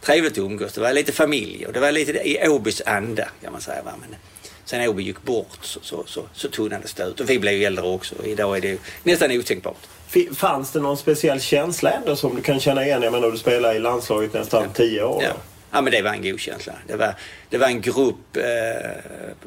[0.00, 0.72] Trevligt att umgås.
[0.72, 3.82] Det var lite familj och det var lite i Åbys anda kan man säga.
[3.82, 3.92] Va?
[4.00, 4.16] Men
[4.64, 7.64] sen Åby gick bort så, så, så, så tunnades det ut och vi blev ju
[7.64, 8.14] äldre också.
[8.24, 9.86] Idag är det nästan otänkbart.
[10.34, 13.02] Fanns det någon speciell känsla ändå som du kan känna igen?
[13.02, 14.68] Jag menar du spelar i landslaget nästan ja.
[14.74, 15.22] tio år.
[15.22, 15.32] Ja.
[15.70, 15.80] ja.
[15.80, 16.72] men det var en god känsla.
[16.86, 17.14] Det var,
[17.48, 18.42] det var en grupp eh,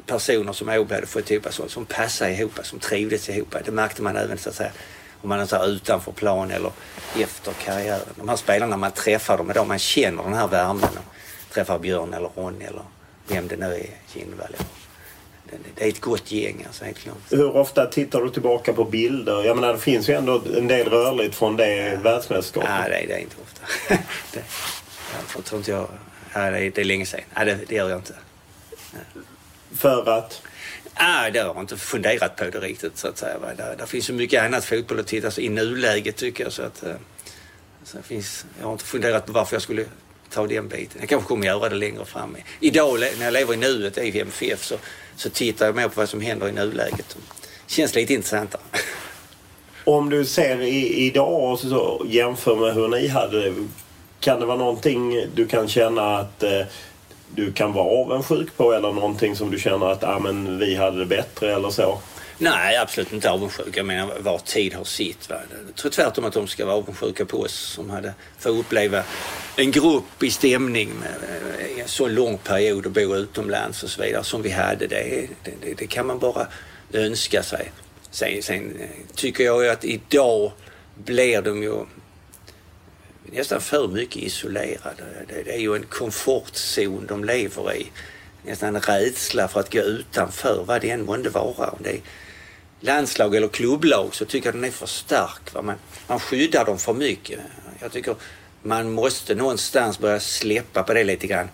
[0.06, 3.54] personer som Åby hade fått ihop som, som passade ihop, som trivdes ihop.
[3.64, 4.72] Det märkte man även så att säga
[5.22, 6.72] om man är utanför plan eller
[7.18, 8.14] efter karriären.
[8.16, 10.88] De här spelarna man träffar, de är då man känner den här värmen.
[11.52, 12.82] Träffar Björn eller Ronny eller
[13.28, 14.56] vem det nu är, Kindvall.
[15.74, 17.16] Det är ett gott gäng alltså, helt klart.
[17.30, 19.44] Hur ofta tittar du tillbaka på bilder?
[19.44, 22.00] Jag menar det finns ju ändå en del rörligt från det ja.
[22.00, 22.70] världsmästerskapet.
[22.70, 23.62] Nej, det, det är inte ofta.
[24.32, 24.42] det,
[25.36, 25.88] jag tror inte jag...
[26.34, 27.20] Ja, det, är, det är länge sedan.
[27.36, 28.14] Nej, det, det gör jag inte.
[28.92, 29.20] Ja.
[29.76, 30.42] För att?
[31.00, 33.38] Ah, det har jag inte funderat på det riktigt så att säga.
[33.56, 36.52] Det, det finns så mycket annat fotboll att titta på alltså, i nuläget tycker jag.
[36.52, 36.94] Så att, eh,
[37.84, 39.84] så finns, jag har inte funderat på varför jag skulle
[40.30, 41.00] ta den biten.
[41.00, 42.36] Jag kanske kommer göra det längre fram.
[42.60, 44.76] Idag när jag lever i nuet i MFF så,
[45.16, 47.16] så tittar jag mer på vad som händer i nuläget.
[47.66, 48.62] Det känns lite intressantare.
[49.84, 53.54] Om du ser i, idag och så, så jämför med hur ni hade det.
[54.20, 56.60] Kan det vara någonting du kan känna att eh,
[57.34, 60.98] du kan vara avundsjuk på eller någonting som du känner att ah, men vi hade
[60.98, 61.98] det bättre eller så?
[62.40, 63.76] Nej, absolut inte avundsjuk.
[63.76, 65.30] Jag menar, var tid har sitt.
[65.30, 65.36] Va?
[65.66, 69.02] Jag tror tvärtom att de ska vara avundsjuka på oss som hade fått uppleva
[69.56, 74.02] en grupp i stämning med eh, en så lång period och bo utomlands och så
[74.02, 74.86] vidare som vi hade.
[74.86, 76.46] Det, det, det kan man bara
[76.92, 77.72] önska sig.
[78.10, 80.52] Sen, sen eh, tycker jag ju att idag
[81.04, 81.74] blir de ju
[83.32, 85.04] nästan för mycket isolerade.
[85.28, 87.90] Det, är ju en komfortzon de lever i.
[88.42, 91.70] Nästan en rädsla för att gå utanför vad det än månde vara.
[91.70, 92.00] Om det är
[92.80, 95.54] landslag eller klubblag så tycker jag den är för stark.
[95.54, 95.62] Va?
[95.62, 95.76] Man,
[96.06, 97.40] man skyddar dem för mycket.
[97.80, 98.14] Jag tycker
[98.62, 101.48] man måste någonstans börja släppa på det lite grann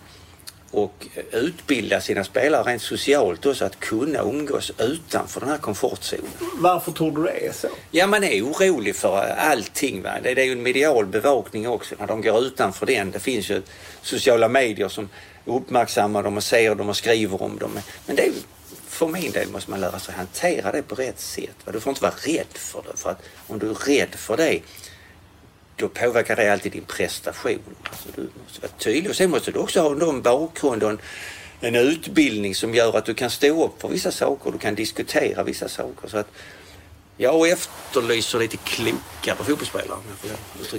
[0.75, 6.25] och utbilda sina spelare rent socialt också att kunna umgås utanför den här komfortzonen.
[6.53, 7.67] Varför tror du det är så?
[7.91, 10.01] Ja, man är orolig för allting.
[10.01, 10.11] Va?
[10.23, 13.11] Det är ju en medial bevakning också när de går utanför den.
[13.11, 13.61] Det finns ju
[14.01, 15.09] sociala medier som
[15.45, 17.79] uppmärksammar dem och ser dem och skriver om dem.
[18.05, 18.31] Men det är,
[18.87, 21.55] för min del måste man lära sig hantera det på rätt sätt.
[21.65, 21.71] Va?
[21.71, 22.97] Du får inte vara rädd för det.
[22.97, 24.59] För att om du är rädd för det
[25.75, 27.59] då påverkar det alltid din prestation.
[27.83, 30.99] Alltså du måste vara tydlig och sen måste du också ha en bakgrund och en,
[31.59, 34.75] en utbildning som gör att du kan stå upp för vissa saker och du kan
[34.75, 36.07] diskutera vissa saker.
[36.07, 36.27] Så att
[37.17, 39.99] jag efterlyser lite klokare fotbollsspelare.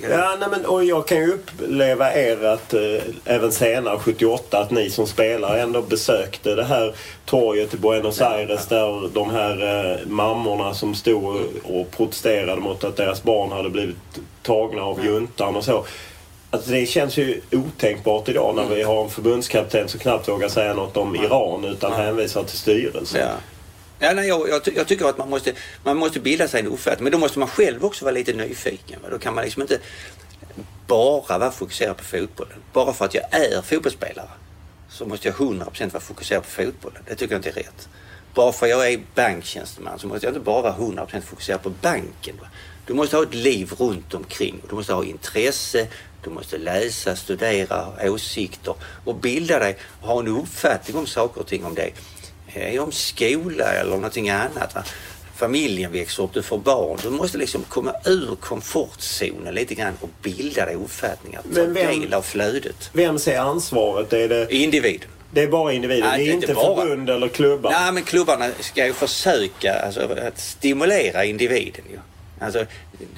[0.03, 2.80] Ja, nej, men, och jag kan ju uppleva er att eh,
[3.24, 6.94] även senare, 78, att ni som spelare ändå besökte det här
[7.24, 9.01] torget i Buenos Aires ja, ja.
[9.01, 13.97] där de här eh, mammorna som stod och protesterade mot att deras barn hade blivit
[14.47, 15.86] tagna av juntan och så.
[16.51, 18.74] Alltså det känns ju otänkbart idag när mm.
[18.74, 23.20] vi har en förbundskapten som knappt vågar säga något om Iran utan hänvisar till styrelsen.
[23.20, 23.34] Ja.
[23.99, 25.53] Ja, nej, jag, jag, jag, tycker att man måste,
[25.84, 28.99] man måste bilda sig en uppfattning men då måste man själv också vara lite nyfiken.
[29.03, 29.09] Va?
[29.11, 29.78] Då kan man liksom inte
[30.86, 32.59] bara vara fokuserad på fotbollen.
[32.72, 34.28] Bara för att jag är fotbollsspelare
[34.88, 37.03] så måste jag 100% vara fokuserad på fotbollen.
[37.09, 37.88] Det tycker jag inte är rätt.
[38.34, 41.70] Bara för att jag är banktjänsteman så måste jag inte bara vara 100% fokuserad på
[41.70, 42.36] banken.
[42.40, 42.47] Va?
[42.87, 44.62] Du måste ha ett liv runt omkring.
[44.68, 45.87] Du måste ha intresse,
[46.24, 48.74] du måste läsa, studera, åsikter
[49.05, 51.91] och bilda dig och ha en uppfattning om saker och ting om det.
[52.55, 54.74] Eh, om skola eller någonting annat.
[54.74, 54.84] Va?
[55.37, 56.99] Familjen växer upp, du får barn.
[57.03, 61.43] Du måste liksom komma ur komfortzonen lite grann och bilda dig uppfattningar.
[61.55, 62.91] Ta vem, del av flödet.
[62.93, 64.12] Vem ser ansvaret?
[64.12, 64.55] Är det...
[64.55, 65.09] Individen.
[65.30, 67.70] Det är bara individen, Nej, det är inte, inte förbund eller klubbar?
[67.70, 71.84] Nej, men klubbarna ska ju försöka alltså, att stimulera individen.
[71.91, 71.99] Ju.
[72.41, 72.66] Alltså,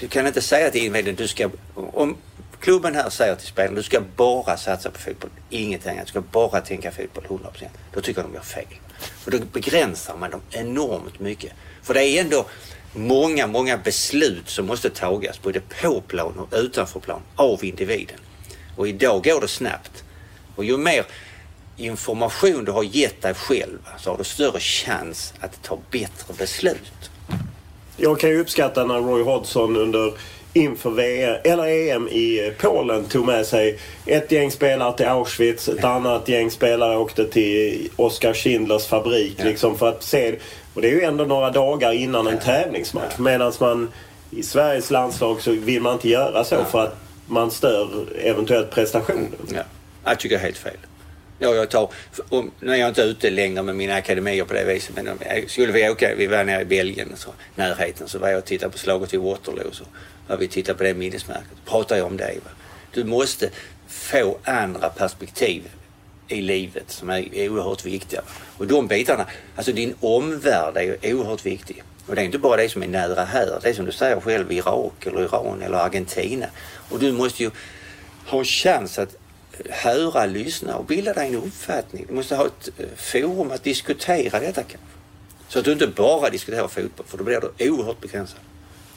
[0.00, 1.50] du kan inte säga till individen du ska...
[1.74, 2.16] Om
[2.60, 5.90] klubben här säger till spelarna du ska bara satsa på fotboll, Ingenting.
[5.92, 6.06] annat.
[6.06, 7.68] Du ska bara tänka fotboll 100%.
[7.94, 8.64] Då tycker de gör fel.
[8.98, 11.52] För då begränsar man dem enormt mycket.
[11.82, 12.46] För det är ändå
[12.92, 18.18] många, många beslut som måste tagas både på plan och utanför plan av individen.
[18.76, 20.04] Och idag går det snabbt.
[20.56, 21.06] Och ju mer
[21.76, 27.10] information du har gett dig själv så har du större chans att ta bättre beslut.
[28.00, 30.12] Jag kan ju uppskatta när Roy Hodgson under
[30.52, 35.84] inför VM, eller EM i Polen tog med sig ett gäng spelare till Auschwitz, ett
[35.84, 39.44] annat gäng spelare åkte till Oskar Schindlers fabrik ja.
[39.44, 40.34] liksom för att se.
[40.74, 43.14] Och det är ju ändå några dagar innan en tävlingsmatch.
[43.16, 43.22] Ja.
[43.22, 43.92] Medan man
[44.30, 46.64] i Sveriges landslag så vill man inte göra så ja.
[46.64, 46.96] för att
[47.26, 47.88] man stör
[48.22, 49.32] eventuellt prestationen.
[49.54, 49.62] Ja.
[50.04, 50.76] Jag tycker helt fel.
[51.38, 51.90] Ja, jag tar,
[52.28, 55.18] om, nu är jag inte ute längre med mina akademier på det viset men om,
[55.46, 58.72] skulle vi åka, vi var nere i Belgien, så, närheten, så var jag och tittade
[58.72, 59.72] på slaget vid Waterloo.
[59.72, 59.84] Så
[60.26, 61.64] var vi tittade på det minnesmärket.
[61.64, 62.34] Pratade jag om det.
[62.44, 62.50] Va?
[62.92, 63.50] Du måste
[63.88, 65.62] få andra perspektiv
[66.28, 68.22] i livet som är oerhört viktiga.
[68.56, 69.26] Och de bitarna,
[69.56, 71.82] alltså din omvärld är ju oerhört viktig.
[72.06, 73.58] Och det är inte bara det som är nära här.
[73.62, 76.46] Det är som du säger själv Irak eller Iran eller Argentina.
[76.90, 77.50] Och du måste ju
[78.26, 79.16] ha en chans att
[79.70, 82.04] höra, lyssna och bilda dig en uppfattning.
[82.08, 84.78] Du måste ha ett eh, forum att diskutera detta kanske.
[85.48, 88.40] Så att du inte bara diskuterar fotboll för då blir du oerhört begränsad.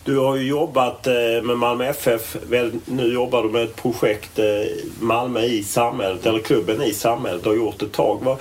[0.04, 2.38] Du har ju jobbat eh, med Malmö FF.
[2.86, 4.46] Nu jobbar du med ett projekt eh,
[5.00, 7.44] Malmö i samhället, eller klubben i samhället.
[7.44, 8.38] Du har gjort ett tag.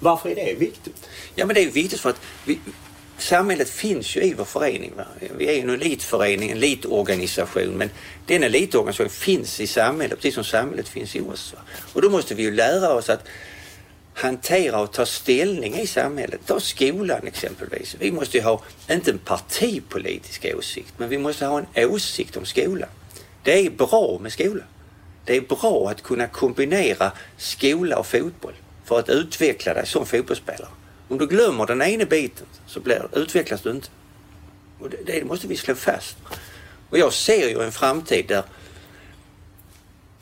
[0.00, 1.08] Varför är det viktigt?
[1.34, 2.58] Ja men det är viktigt för att vi,
[3.22, 4.92] samhället finns ju i vår förening.
[4.96, 5.04] Va?
[5.36, 7.90] Vi är ju en elitförening, en elitorganisation men
[8.26, 11.54] den elitorganisationen finns i samhället precis som samhället finns i oss.
[11.54, 11.60] Va?
[11.92, 13.24] Och då måste vi ju lära oss att
[14.14, 16.40] hantera och ta ställning i samhället.
[16.46, 17.96] Ta skolan exempelvis.
[17.98, 22.44] Vi måste ju ha, inte en partipolitisk åsikt, men vi måste ha en åsikt om
[22.44, 22.88] skolan.
[23.42, 24.62] Det är bra med skola.
[25.24, 28.54] Det är bra att kunna kombinera skola och fotboll
[28.84, 30.68] för att utveckla dig som fotbollsspelare.
[31.12, 33.88] Om du glömmer den ena biten så blir, utvecklas du inte.
[34.78, 36.16] Och det, det måste vi slå fast.
[36.90, 38.44] Och jag ser ju en framtid där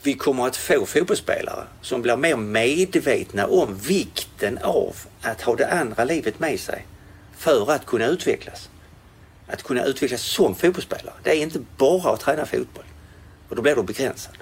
[0.03, 5.73] vi kommer att få fotbollsspelare som blir mer medvetna om vikten av att ha det
[5.73, 6.87] andra livet med sig
[7.37, 8.69] för att kunna utvecklas.
[9.47, 11.15] Att kunna utvecklas som fotbollsspelare.
[11.23, 12.85] Det är inte bara att träna fotboll.
[13.49, 14.35] Och då blir du begränsad.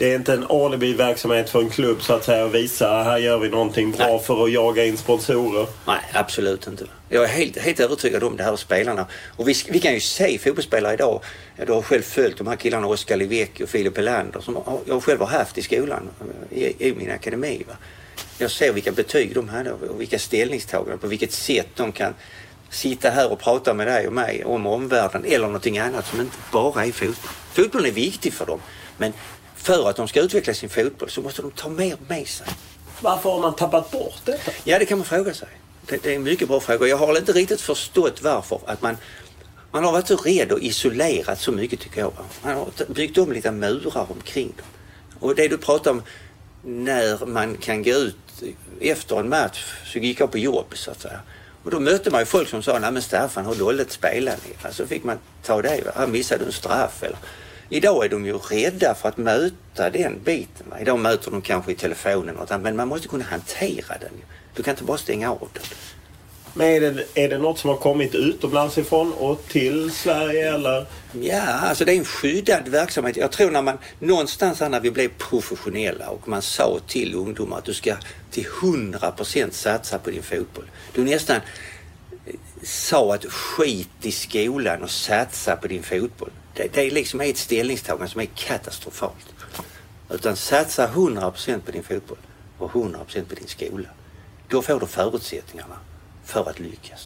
[0.00, 3.38] Det är inte en alibi-verksamhet för en klubb så att säga att visa här gör
[3.38, 4.20] vi någonting bra Nej.
[4.20, 5.66] för att jaga in sponsorer.
[5.86, 6.84] Nej, absolut inte.
[7.08, 9.06] Jag är helt, helt övertygad om det här spelarna.
[9.36, 11.20] Och vi, vi kan ju se fotbollsspelare idag.
[11.66, 15.20] Du har själv följt de här killarna Oskar Livecki och Filip Helander som jag själv
[15.20, 16.10] har haft i skolan
[16.50, 17.64] i, i min akademi.
[17.68, 17.74] Va?
[18.38, 22.14] Jag ser vilka betyg de hade och vilka ställningstaganden, på vilket sätt de kan
[22.70, 26.36] sitta här och prata med dig och mig om omvärlden eller någonting annat som inte
[26.52, 27.32] bara är fotboll.
[27.52, 28.60] Fotbollen är viktig för dem
[29.00, 29.12] men
[29.62, 32.46] för att de ska utveckla sin fotboll så måste de ta mer med sig.
[33.00, 34.52] Varför har man tappat bort detta?
[34.64, 35.48] Ja, det kan man fråga sig.
[35.86, 36.86] Det, det är en mycket bra fråga.
[36.86, 38.60] Jag har inte riktigt förstått varför.
[38.66, 38.96] Att man,
[39.70, 42.12] man har varit så rädd och isolerat så mycket tycker jag.
[42.42, 44.66] Man har byggt om lite murar omkring dem.
[45.20, 46.02] Och det du pratar om
[46.64, 48.16] när man kan gå ut
[48.80, 51.20] efter en match så gick jag på jobb så att säga.
[51.64, 54.54] Och då mötte man ju folk som sa, nej men Staffan, hur dåligt spelar ni?
[54.62, 56.06] Alltså fick man ta det, va?
[56.06, 57.18] missade du en straff eller?
[57.72, 60.66] Idag är de ju rädda för att möta den biten.
[60.70, 60.80] Va?
[60.80, 64.10] Idag möter de kanske i telefonen och men man måste kunna hantera den.
[64.54, 65.62] Du kan inte bara stänga av den.
[66.54, 70.86] Men är det, är det något som har kommit utomlands ifrån och till Sverige eller?
[71.20, 73.16] Ja, alltså det är en skyddad verksamhet.
[73.16, 77.64] Jag tror när man någonstans när vi blev professionella och man sa till ungdomar att
[77.64, 77.94] du ska
[78.30, 80.70] till 100 procent satsa på din fotboll.
[80.94, 86.30] Du nästan eh, sa att skit i skolan och satsa på din fotboll.
[86.60, 89.34] Det, det är liksom ett ställningstagande som är katastrofalt.
[90.10, 92.18] Utan satsa 100 % på din fotboll
[92.58, 93.88] och 100 % på din skola.
[94.48, 95.76] Då får du förutsättningarna
[96.24, 97.04] för att lyckas.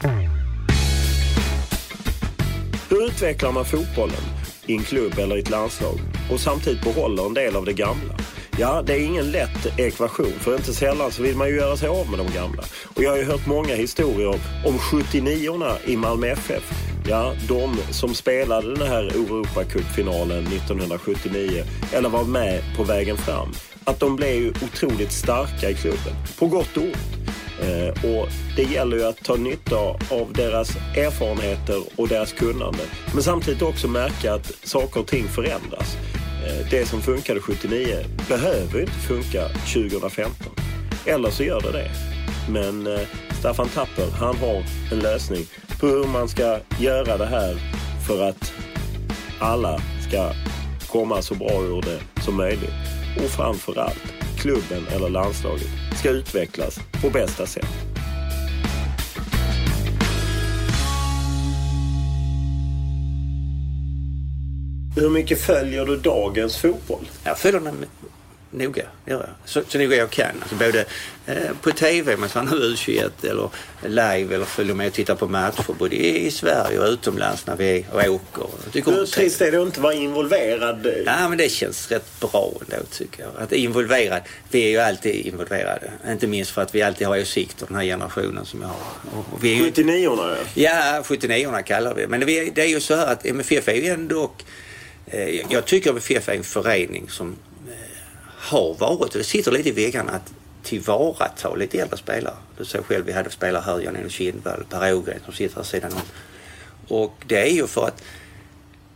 [2.88, 4.22] Hur utvecklar man fotbollen
[4.66, 6.00] i en klubb eller i ett landslag
[6.30, 8.14] och samtidigt behåller en del av det gamla?
[8.58, 11.88] Ja, det är ingen lätt ekvation för inte sällan så vill man ju göra sig
[11.88, 12.64] av med de gamla.
[12.96, 16.93] Och jag har ju hört många historier om 79orna i Malmö FF.
[17.08, 23.52] Ja, de som spelade den här Europacupfinalen 1979 eller var med på vägen fram.
[23.84, 27.14] Att de blev ju otroligt starka i klubben, på gott och ont.
[27.60, 29.76] Eh, och det gäller ju att ta nytta
[30.10, 32.78] av deras erfarenheter och deras kunnande.
[33.14, 35.96] Men samtidigt också märka att saker och ting förändras.
[36.46, 37.96] Eh, det som funkade 79
[38.28, 40.52] behöver inte funka 2015.
[41.06, 41.90] Eller så gör det det.
[42.48, 43.00] Men eh,
[43.44, 45.46] Staffan Tapper, han har en lösning
[45.80, 47.56] på hur man ska göra det här
[48.06, 48.52] för att
[49.40, 50.32] alla ska
[50.86, 52.74] komma så bra ur det som möjligt.
[53.16, 55.66] Och framför allt, klubben eller landslaget
[55.98, 57.68] ska utvecklas på bästa sätt.
[64.96, 67.08] Hur mycket följer du dagens fotboll?
[67.24, 67.84] Jag följer den
[68.54, 69.28] noga, gör jag.
[69.44, 70.30] Så, så noga jag kan.
[70.40, 70.84] Alltså både
[71.26, 73.50] eh, på TV, man tar nu U21 eller
[73.82, 77.86] live eller följer med och tittar på matcher både i, Sverige och utomlands när vi
[77.92, 78.70] är och åker.
[78.72, 80.86] Tycker Hur trist är det att inte vara involverad?
[81.06, 83.42] Ja, men det känns rätt bra ändå tycker jag.
[83.42, 84.22] Att involverad.
[84.50, 85.90] Vi är ju alltid involverade.
[86.08, 88.76] Inte minst för att vi alltid har åsikter, den här generationen som jag har.
[89.32, 89.70] Och vi är ju...
[89.70, 90.72] 79orna ja.
[90.72, 93.86] Ja, 79orna kallar vi Men det, det är ju så här att MFF är ju
[93.86, 94.32] ändå
[95.06, 97.36] eh, jag tycker MFF är en förening som
[98.44, 100.32] har varit, och det sitter lite i väggarna, att
[100.62, 102.34] tillvarata lite äldre spelare.
[102.58, 105.92] Du såg själv, vi hade spelare här, Jan-Elof Kindvall, Per Ågren som sitter här sidan
[105.92, 106.00] om.
[106.88, 108.02] Och det är ju för att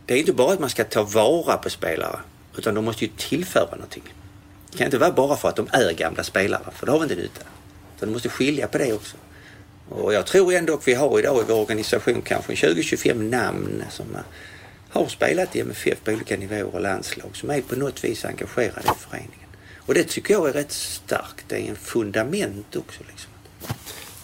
[0.05, 2.19] det är inte bara att man ska ta vara på spelare
[2.57, 4.13] utan de måste ju tillföra någonting.
[4.71, 7.03] Det kan inte vara bara för att de är gamla spelare, för då har vi
[7.03, 7.45] inte nytta.
[7.99, 9.17] Så du måste skilja på det också.
[9.89, 14.05] Och jag tror ändå att vi har idag i vår organisation kanske 20-25 namn som
[14.89, 18.81] har spelat i MFF på olika nivåer och landslag som är på något vis engagerade
[18.81, 19.49] i föreningen.
[19.77, 21.45] Och det tycker jag är rätt starkt.
[21.47, 22.99] Det är en fundament också.
[23.07, 23.31] Liksom.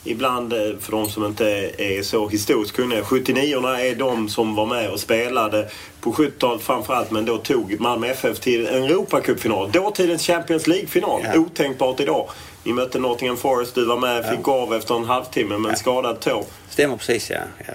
[0.03, 1.45] Ibland, eh, för de som inte
[1.77, 5.69] är så historiskt kunniga, 79orna är de som var med och spelade
[6.01, 9.71] på 70-talet framförallt men då tog Malmö FF till en Europacupfinal.
[9.71, 11.21] Dåtidens Champions League-final.
[11.23, 11.39] Ja.
[11.39, 12.29] Otänkbart idag.
[12.63, 14.41] Ni mötte Nottingham Forest, du var med, fick ja.
[14.41, 16.45] gå av efter en halvtimme med en skadad tå.
[16.69, 17.39] Stämmer precis ja.
[17.67, 17.73] ja.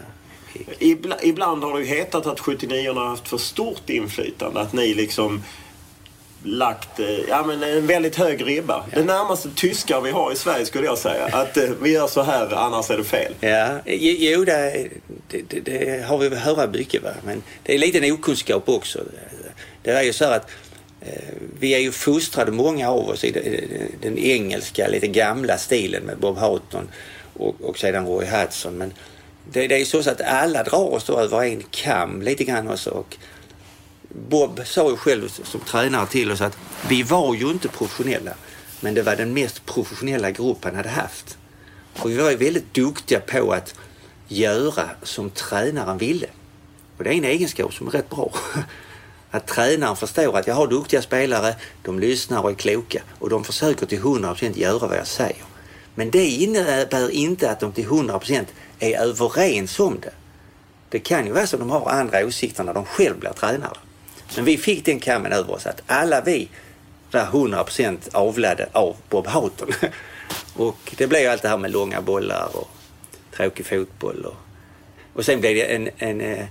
[1.22, 4.60] Ibland har det ju hetat att 79 har haft för stort inflytande.
[4.60, 5.42] Att ni liksom
[6.42, 8.84] lagt eh, ja, men en väldigt hög ribba.
[8.90, 8.98] Ja.
[8.98, 11.26] Det närmaste tyskar vi har i Sverige skulle jag säga.
[11.26, 13.34] Att eh, vi gör så här, annars är det fel.
[13.40, 14.88] Ja, jo det,
[15.28, 17.02] det, det har vi höra mycket.
[17.02, 17.10] Va?
[17.24, 19.00] Men det är lite en okunskap också.
[19.82, 20.50] Det är ju så här att
[21.00, 23.30] eh, vi är ju fostrade, många av oss, i
[24.02, 26.88] den engelska, lite gamla stilen med Bob Houghton
[27.34, 28.78] och, och sedan Roy Hodgson.
[28.78, 28.92] Men
[29.52, 32.90] det, det är så att alla drar oss då över en kam lite grann också.
[32.90, 33.16] Och
[34.08, 38.34] Bob sa ju själv som tränare till oss att vi var ju inte professionella
[38.80, 41.38] men det var den mest professionella grupp han hade haft.
[41.98, 43.74] Och vi var ju väldigt duktiga på att
[44.28, 46.26] göra som tränaren ville.
[46.96, 48.32] Och det är en egenskap som är rätt bra.
[49.30, 53.44] Att tränaren förstår att jag har duktiga spelare, de lyssnar och är kloka och de
[53.44, 55.49] försöker till 100% göra vad jag säger.
[55.94, 58.44] Men det innebär inte att de till 100%
[58.78, 60.12] är överens om det.
[60.88, 63.78] Det kan ju vara så att de har andra åsikter när de själv blir tränare.
[64.36, 66.48] Men vi fick den kammen över oss att alla vi
[67.10, 69.68] var 100% avlade av Bob Houghton.
[70.56, 72.70] och det blev ju allt det här med långa bollar och
[73.36, 74.24] tråkig fotboll.
[74.24, 74.36] Och,
[75.12, 76.46] och sen blev det en, en, en eh,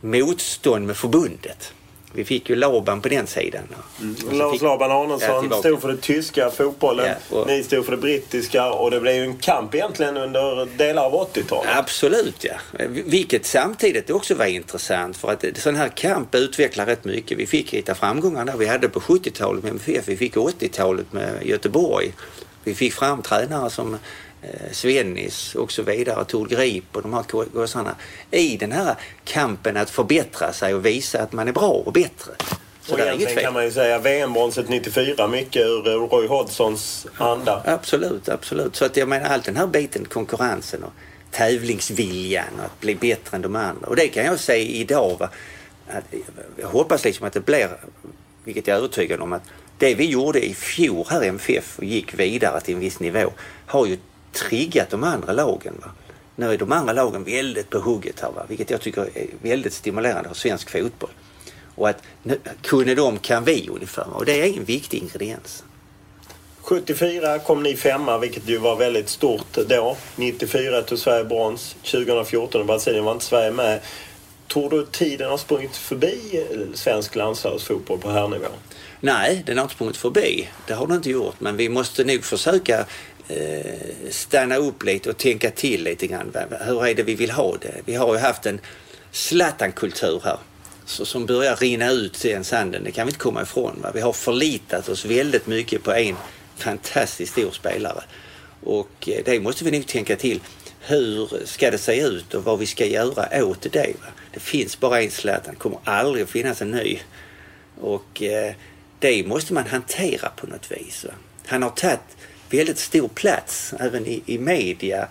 [0.00, 1.72] motstånd med förbundet.
[2.12, 3.62] Vi fick ju Laban på den sidan.
[4.00, 4.16] Mm.
[4.38, 4.62] Lars fick...
[4.62, 7.06] Laban Arnesson ja, stod för den tyska fotbollen.
[7.06, 7.46] Ja, och...
[7.46, 11.12] Ni stod för det brittiska och det blev ju en kamp egentligen under delar av
[11.12, 11.70] 80-talet.
[11.76, 12.54] Absolut ja.
[12.88, 17.38] Vilket samtidigt också var intressant för att sån här kamp utvecklar rätt mycket.
[17.38, 20.08] Vi fick lite framgångar där vi hade på 70-talet med MFF.
[20.08, 22.12] Vi fick 80-talet med Göteborg.
[22.64, 23.96] Vi fick fram tränare som
[24.72, 27.94] Svennis och så vidare, Tor Grip och de här gossarna
[28.30, 32.32] i den här kampen att förbättra sig och visa att man är bra och bättre.
[32.82, 37.62] Så och egentligen kan man ju säga VM-bronset 94 mycket ur Roy Hodgsons anda.
[37.66, 38.76] Absolut, absolut.
[38.76, 40.92] Så att jag menar allt den här biten, konkurrensen och
[41.30, 43.86] tävlingsviljan och att bli bättre än de andra.
[43.86, 45.16] Och det kan jag säga idag.
[45.18, 45.28] Va?
[45.88, 46.04] Att
[46.56, 47.68] jag hoppas liksom att det blir,
[48.44, 49.42] vilket jag är övertygad om, att
[49.78, 53.32] det vi gjorde i fjol här i MFF och gick vidare till en viss nivå
[53.66, 53.98] har ju
[54.32, 55.74] triggat de andra lagen.
[55.80, 55.90] Va?
[56.36, 58.44] Nu är de andra lagen väldigt på hugget här, va?
[58.48, 61.10] vilket jag tycker är väldigt stimulerande för svensk fotboll.
[61.74, 62.02] Och att
[62.62, 64.16] kunde de kan vi ungefär.
[64.16, 65.64] Och det är en viktig ingrediens.
[66.60, 69.96] 74 kom ni femma, vilket ju var väldigt stort då.
[70.16, 71.76] 94 tog Sverige brons.
[71.82, 73.80] 2014 i Brasilien var inte Sverige med.
[74.48, 78.48] Tror du tiden har sprungit förbi svensk landslagsfotboll på här nivå?
[79.00, 80.48] Nej, den har inte sprungit förbi.
[80.66, 81.40] Det har den inte gjort.
[81.40, 82.86] Men vi måste nog försöka Eh,
[83.36, 86.32] Eh, stanna upp lite och tänka till lite grann.
[86.66, 87.74] Hur är det vi vill ha det?
[87.84, 88.60] Vi har ju haft en
[89.12, 90.38] Zlatan-kultur här
[90.84, 92.84] så, som börjar rinna ut i den sanden.
[92.84, 93.80] Det kan vi inte komma ifrån.
[93.82, 93.90] Va?
[93.94, 96.16] Vi har förlitat oss väldigt mycket på en
[96.56, 98.02] fantastiskt stor spelare.
[98.62, 100.40] Och eh, det måste vi nog tänka till.
[100.80, 103.94] Hur ska det se ut och vad vi ska göra åt det?
[104.00, 104.06] Va?
[104.32, 106.98] Det finns bara en Zlatan, det kommer aldrig att finnas en ny.
[107.80, 108.54] Och eh,
[108.98, 111.04] det måste man hantera på något vis.
[111.04, 111.12] Va?
[111.46, 112.00] Han har tagit
[112.50, 115.08] väldigt stor plats även i, i media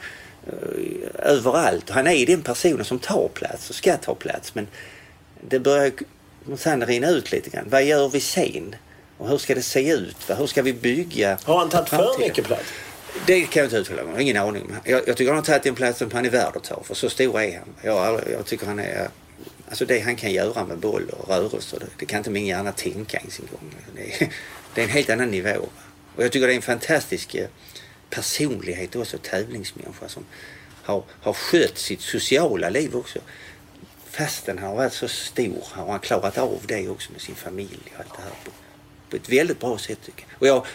[0.47, 1.89] eh, överallt.
[1.89, 4.67] Han är den personen som tar plats och ska ta plats men
[5.41, 5.91] det börjar
[6.57, 7.65] sen rinna ut lite grann.
[7.69, 8.75] Vad gör vi sen?
[9.17, 10.17] Och hur ska det se ut?
[10.37, 12.63] Hur ska vi bygga Har han tagit för mycket plats?
[13.25, 14.21] Det kan jag inte uttala mig.
[14.21, 14.71] Ingen aning.
[14.83, 16.83] Jag, jag tycker han har tagit den platsen han är värd att ta.
[16.83, 17.67] För så stor är han.
[17.81, 19.09] Jag, jag tycker han är...
[19.69, 22.71] Alltså det han kan göra med boll och rörelser, det, det kan inte min hjärna
[22.71, 23.75] tänka ens en gång.
[23.95, 24.29] Det är,
[24.73, 25.69] det är en helt annan nivå.
[26.19, 27.47] Och jag tycker det är en fantastisk eh,
[28.09, 30.25] personlighet också, tävlingsmänniska som
[30.83, 33.19] har, har skött sitt sociala liv också.
[34.09, 37.79] Fastän han har varit så stor har han klarat av det också med sin familj
[37.93, 38.51] och allt det här på,
[39.09, 40.41] på ett väldigt bra sätt tycker jag.
[40.41, 40.65] Och jag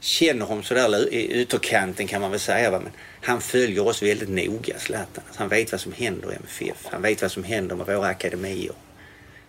[0.00, 2.70] känner honom sådär i ytterkanten kan man väl säga.
[2.70, 2.80] Va?
[2.80, 5.24] Men han följer oss väldigt noga, Zlatan.
[5.26, 6.86] Alltså, han vet vad som händer i MFF.
[6.90, 8.74] Han vet vad som händer med våra akademier.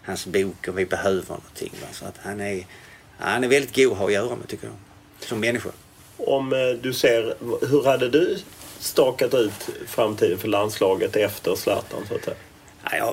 [0.02, 1.74] Hans bok om vi behöver någonting.
[1.82, 1.88] Va?
[1.92, 2.66] Så att han, är,
[3.20, 4.76] han är väldigt god att ha att göra med tycker jag.
[5.30, 5.70] Som människa.
[6.18, 7.36] Om eh, du ser,
[7.70, 8.38] hur hade du
[8.80, 9.51] stakat ut
[9.88, 12.36] framtiden för landslaget efter Zlatan så att säga?
[12.91, 13.05] Nej, jag,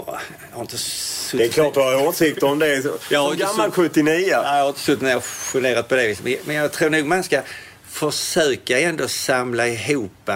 [0.53, 1.39] har- inte suttit...
[1.39, 2.85] Det är klart du har åsikter om det.
[3.11, 4.05] Jag har gammal så- 79.
[4.05, 6.47] Nej, jag har inte suttit ner och funderat på det viset.
[6.47, 7.41] Men jag tror nog man ska
[7.85, 10.31] försöka ändå samla ihop.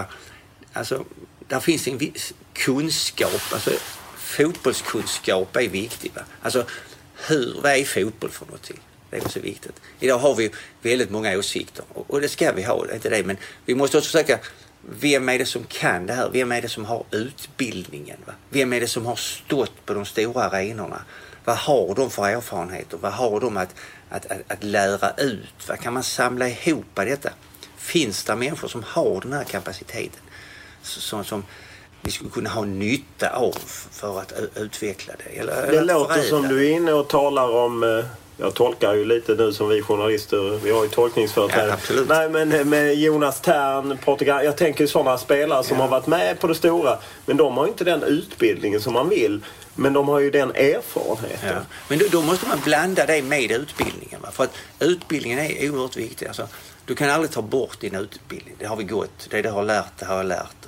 [0.72, 1.04] Alltså,
[1.48, 3.40] där finns en viss kunskap.
[3.52, 3.70] Alltså,
[4.16, 6.12] fotbollskunskap är viktig.
[6.14, 6.22] Va?
[6.42, 6.64] Alltså,
[7.26, 8.80] hur, vad är fotboll för någonting?
[9.10, 9.80] Det är också viktigt.
[10.00, 10.50] Idag har vi
[10.82, 13.22] väldigt många åsikter och det ska vi ha, det är inte det.
[13.24, 14.38] Men vi måste också försöka,
[14.82, 16.30] vem är det som kan det här?
[16.32, 18.16] Vem är det som har utbildningen?
[18.26, 18.32] Va?
[18.50, 21.02] Vem är det som har stått på de stora arenorna?
[21.44, 22.98] Vad har de för erfarenheter?
[23.00, 23.74] Vad har de att,
[24.08, 25.68] att, att, att lära ut?
[25.68, 27.30] Vad kan man samla ihop detta?
[27.76, 30.20] Finns det människor som har den här kapaciteten?
[30.82, 31.44] Som, som
[32.02, 33.54] vi skulle kunna ha nytta av
[33.90, 35.38] för att utveckla det?
[35.38, 36.48] Eller, Det eller låter som det?
[36.48, 38.04] du är inne och talar om...
[38.40, 40.58] Jag tolkar ju lite nu som vi journalister.
[40.64, 41.66] Vi har ju tolkningsföreträde.
[41.66, 42.08] Ja, absolut.
[42.08, 44.44] Nej men eh, med Jonas Tern, Portugal.
[44.44, 46.98] Jag tänker sådana spelare som har varit med på det stora.
[47.26, 49.40] Men de har ju inte den utbildningen som man vill.
[49.74, 51.48] Men de har ju den erfarenheten.
[51.48, 51.60] Ja.
[51.88, 54.20] Men då, då måste man blanda det med utbildningen.
[54.20, 54.30] Va?
[54.32, 56.26] För att utbildningen är oerhört viktig.
[56.26, 56.48] Alltså,
[56.84, 58.54] du kan aldrig ta bort din utbildning.
[58.58, 59.28] Det har vi gått.
[59.30, 60.66] Det du har lärt, det har jag lärt.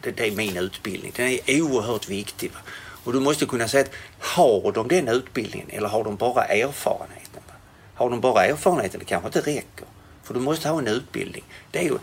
[0.00, 1.12] Det, det är min utbildning.
[1.16, 2.50] Den är oerhört viktig.
[2.52, 2.58] Va?
[3.04, 7.42] Och du måste kunna säga att har de den utbildningen eller har de bara erfarenheten?
[7.94, 9.86] Har de bara erfarenheten, det kanske inte räcker.
[10.22, 11.44] För du måste ha en utbildning.
[11.70, 11.98] Det är ju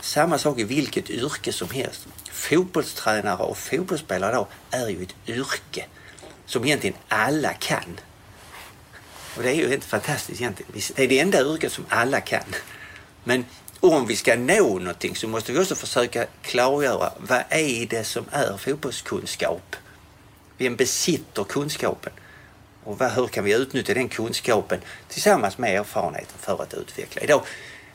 [0.00, 2.06] samma sak i vilket yrke som helst.
[2.32, 5.86] Fotbollstränare och fotbollsspelare då är ju ett yrke
[6.46, 8.00] som egentligen alla kan.
[9.36, 10.72] Och det är ju helt fantastiskt egentligen.
[10.94, 12.44] Det är det enda yrket som alla kan.
[13.24, 13.44] Men
[13.80, 18.24] om vi ska nå någonting så måste vi också försöka klargöra vad är det som
[18.30, 19.76] är fotbollskunskap?
[20.60, 22.12] Vem besitter kunskapen?
[22.84, 27.22] Och hur kan vi utnyttja den kunskapen tillsammans med erfarenheten för att utveckla?
[27.22, 27.42] Idag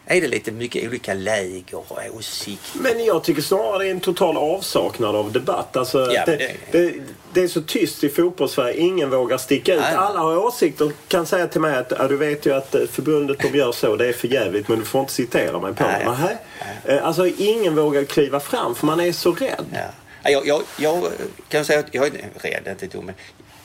[0.06, 2.80] är det lite mycket olika läger och åsikter.
[2.80, 5.78] Men jag tycker snarare det är en total avsaknad av debatt.
[5.78, 6.94] Alltså, Ja, det, det- det,
[7.34, 8.78] det är så tyst i fotbollssverige.
[8.78, 9.82] Ingen vågar sticka ut.
[9.82, 9.96] Nej.
[9.96, 10.92] Alla har åsikter.
[11.08, 13.96] Kan säga till mig att ja, du vet ju att eh, förbundet de gör så.
[13.96, 16.04] Det är för jävligt men du får inte citera mig på det.
[16.96, 19.66] Eh, Alltså ingen vågar kliva fram för man är så rädd.
[19.74, 19.80] Ja.
[20.32, 21.12] Jag, jag, jag
[21.50, 23.16] kan säga att jag är rädd, inte dum, men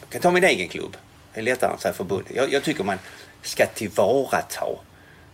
[0.00, 0.96] jag kan ta min egen klubb.
[1.34, 2.36] Det är lättare än att säga förbundet.
[2.36, 2.98] Jag, jag tycker man
[3.42, 4.66] ska tillvarata.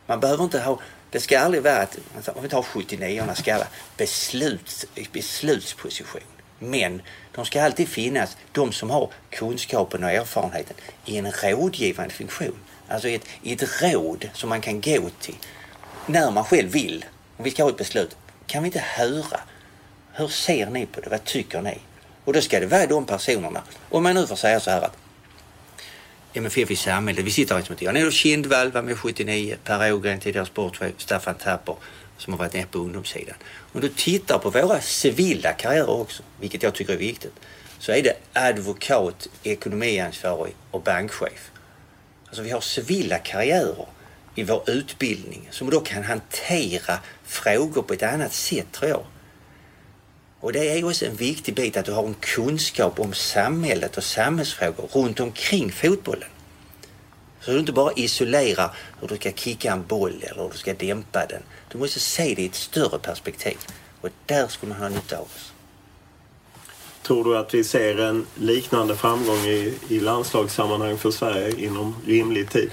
[0.06, 0.80] Man behöver inte ha...
[1.10, 3.66] Det ska aldrig vara att, alltså, om vi tar 79orna, ska alla
[3.96, 6.20] besluts, beslutsposition.
[6.58, 7.02] Men
[7.34, 12.58] de ska alltid finnas, de som har kunskapen och erfarenheten, i en rådgivande funktion.
[12.88, 15.36] Alltså i ett, i ett råd som man kan gå till
[16.06, 17.04] när man själv vill.
[17.36, 18.16] Om vi ska ha ett beslut,
[18.46, 19.40] kan vi inte höra
[20.16, 21.10] hur ser ni på det?
[21.10, 21.78] Vad tycker ni?
[22.24, 23.62] Och då ska det vara de personerna.
[23.88, 24.96] Om man nu får säga så här att
[26.32, 30.46] MFF i samhället, vi sitter här inte Jan-Olof Kindvall var med 79, Per Ågren tidigare
[30.46, 31.76] sportchef, Staffan Tapper
[32.18, 33.34] som har varit nere på ungdomssidan.
[33.72, 37.34] Om du tittar på våra civila karriärer också, vilket jag tycker är viktigt,
[37.78, 41.50] så är det advokat, ekonomiansvarig och bankchef.
[42.26, 43.86] Alltså vi har civila karriärer
[44.34, 49.04] i vår utbildning som då kan hantera frågor på ett annat sätt tror jag.
[50.40, 54.04] Och det är också en viktig bit att du har en kunskap om samhället och
[54.04, 56.28] samhällsfrågor runt omkring fotbollen.
[57.40, 60.74] Så du inte bara isolerar hur du ska kicka en boll eller hur du ska
[60.74, 61.42] dämpa den.
[61.68, 63.56] Du måste se det i ett större perspektiv.
[64.00, 65.52] Och där skulle man ha nytta av oss.
[67.02, 72.50] Tror du att vi ser en liknande framgång i, i landslagssammanhang för Sverige inom rimlig
[72.50, 72.70] tid?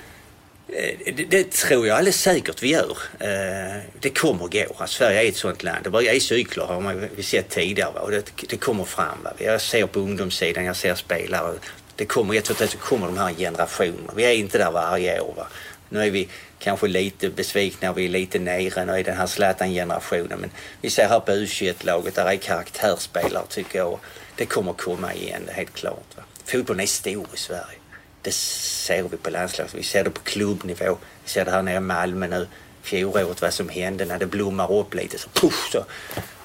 [0.67, 2.97] Eh, det, det tror jag alldeles säkert vi gör.
[3.19, 4.75] Eh, det kommer gå.
[4.77, 5.83] Alltså, Sverige är ett sånt land.
[5.83, 7.91] Det börjar i cykler har man vi sett tidigare.
[7.91, 7.99] va.
[7.99, 9.23] Och det, det kommer fram.
[9.23, 9.31] Va?
[9.37, 11.53] Jag ser på ungdomssidan, jag ser spelare.
[11.95, 14.13] Det kommer ett tror att så kommer de här generationerna.
[14.15, 15.33] Vi är inte där varje år.
[15.37, 15.47] Va?
[15.89, 18.85] Nu är vi kanske lite besvikna, vi är lite nere.
[18.85, 20.39] Nu är den här Zlatan-generationen.
[20.39, 20.51] Men
[20.81, 23.99] vi ser här på U21-laget, där är karaktärsspelare tycker jag.
[24.35, 26.05] Det kommer komma igen, det är helt klart.
[26.15, 26.23] Va?
[26.45, 27.82] fotbollen är stor i Sverige.
[28.23, 30.97] Det ser vi på landslaget, vi ser det på klubbnivå.
[31.23, 32.47] Vi ser det här nere i Malmö nu.
[32.81, 35.85] Fjolåret vad som hände när det blommar upp lite så puff så,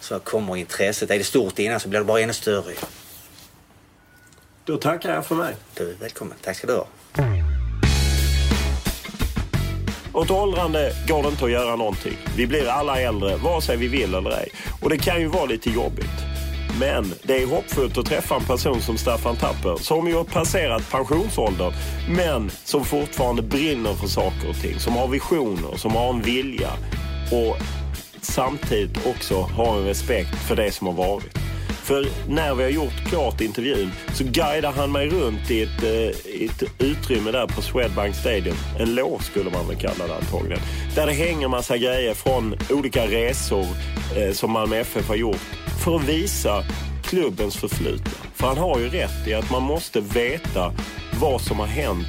[0.01, 1.11] så kommer intresset.
[1.11, 2.73] Är det stort innan så blir det bara ännu större.
[4.65, 5.57] Då tackar jag för mig.
[5.75, 6.37] Du är välkommen.
[6.43, 6.87] Tack ska du ha.
[10.13, 12.19] Åt åldrande går det inte att göra någonting.
[12.37, 14.49] Vi blir alla äldre, vare sig vi vill eller ej.
[14.83, 16.38] Och det kan ju vara lite jobbigt.
[16.81, 20.91] Men det är hoppfullt att träffa en person som Staffan Tapper som ju har passerat
[20.91, 21.73] pensionsåldern
[22.09, 24.79] men som fortfarande brinner för saker och ting.
[24.79, 26.71] Som har visioner, som har en vilja
[27.33, 27.57] och
[28.21, 31.39] samtidigt också har en respekt för det som har varit.
[31.89, 36.45] För när vi har gjort klart intervjun så guidar han mig runt i ett, eh,
[36.45, 38.57] ett utrymme där på Swedbank Stadium.
[38.79, 40.61] En lås skulle man väl kalla det antagligen.
[40.95, 43.67] Där det hänger massa grejer från olika resor
[44.17, 46.65] eh, som Malmö FF har gjort för att visa
[47.03, 48.11] klubbens förflutna.
[48.35, 50.73] För han har ju rätt i att man måste veta
[51.21, 52.07] vad som har hänt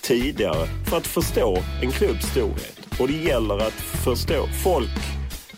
[0.00, 2.80] tidigare för att förstå en klubbs storhet.
[3.00, 3.72] Och det gäller att
[4.04, 4.90] förstå, folk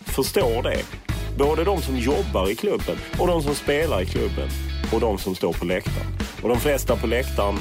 [0.07, 0.83] förstår det.
[1.39, 4.49] Både de som jobbar i klubben och de som spelar i klubben
[4.93, 6.19] och de som står på läktaren.
[6.43, 7.59] Och de flesta på läktaren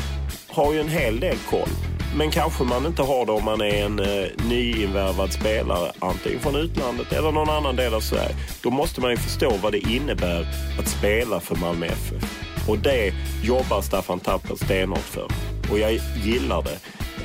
[0.48, 1.95] har ju en hel del koll.
[2.18, 6.56] Men kanske man inte har det om man är en eh, nyinvärvad spelare, antingen från
[6.56, 8.36] utlandet eller någon annan del av Sverige.
[8.64, 10.48] Då måste man ju förstå vad det innebär
[10.80, 12.24] att spela för Malmö FF.
[12.68, 13.14] Och det
[13.44, 15.28] jobbar Staffan Tapper stenhårt för.
[15.72, 16.80] Och jag gillar det.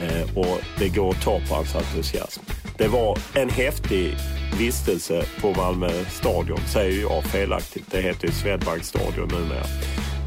[0.05, 2.43] Eh, och det går att ta på hans entusiasm.
[2.79, 4.17] Det var en häftig
[4.59, 7.85] vistelse på Malmö stadion, säger jag felaktigt.
[7.91, 9.65] Det heter ju Swedbank stadion numera.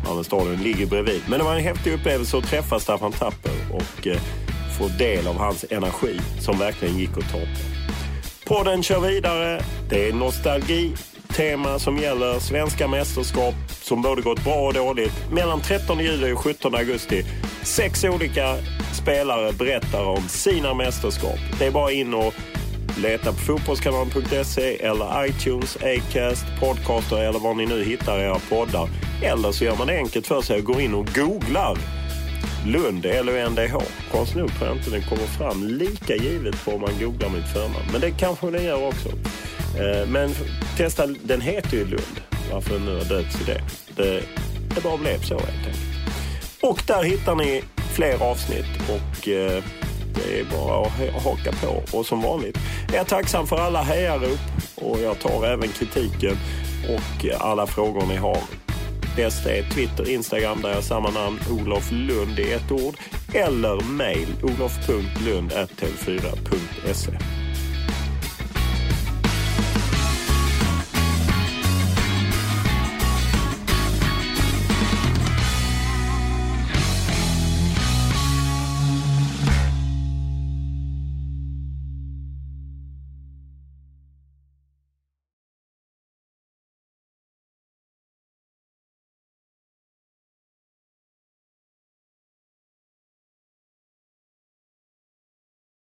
[0.05, 1.21] Malmö stadion ligger bredvid.
[1.27, 4.21] Men det var en häftig upplevelse att träffa Staffan Tapper och eh,
[4.77, 7.45] få del av hans energi som verkligen gick att ta på.
[8.45, 9.61] Podden kör vidare.
[9.89, 10.93] Det är nostalgi
[11.35, 16.39] tema som gäller svenska mästerskap som både gått bra och dåligt mellan 13 juli och
[16.39, 17.25] 17 augusti.
[17.63, 18.55] Sex olika
[19.01, 21.39] spelare berättar om sina mästerskap.
[21.59, 22.33] Det är bara in och
[22.97, 28.89] leta på fotbollskanalen.se eller iTunes, Acast, Podcaster eller var ni nu hittar era poddar.
[29.23, 31.77] Eller så gör man det enkelt för sig och går in och googlar
[32.65, 33.81] Lund, L-U-N-D-H.
[34.11, 37.47] Konstigt nog tror jag inte den kommer fram lika givet på om man googlar mitt
[37.53, 37.85] förnamn.
[37.91, 39.09] Men det kanske den gör också.
[39.79, 40.29] Eh, men
[40.77, 42.21] testa, den heter ju Lund.
[42.51, 43.61] Varför den nu har döpts till det.
[43.95, 44.23] Det,
[44.75, 45.77] det bara blev så helt enkelt.
[46.61, 49.63] Och där hittar ni fler avsnitt och eh,
[50.15, 51.97] det är bara att haka på.
[51.97, 52.57] Och som vanligt
[52.93, 54.39] är jag tacksam för alla hejarop
[54.75, 56.37] och jag tar även kritiken
[56.89, 58.37] och alla frågor ni har.
[59.15, 62.95] Bäst är Twitter, Instagram där jag har samma namn, Olof Lund i ett ord.
[63.33, 67.42] Eller mejl, olof.lund.tv4.se.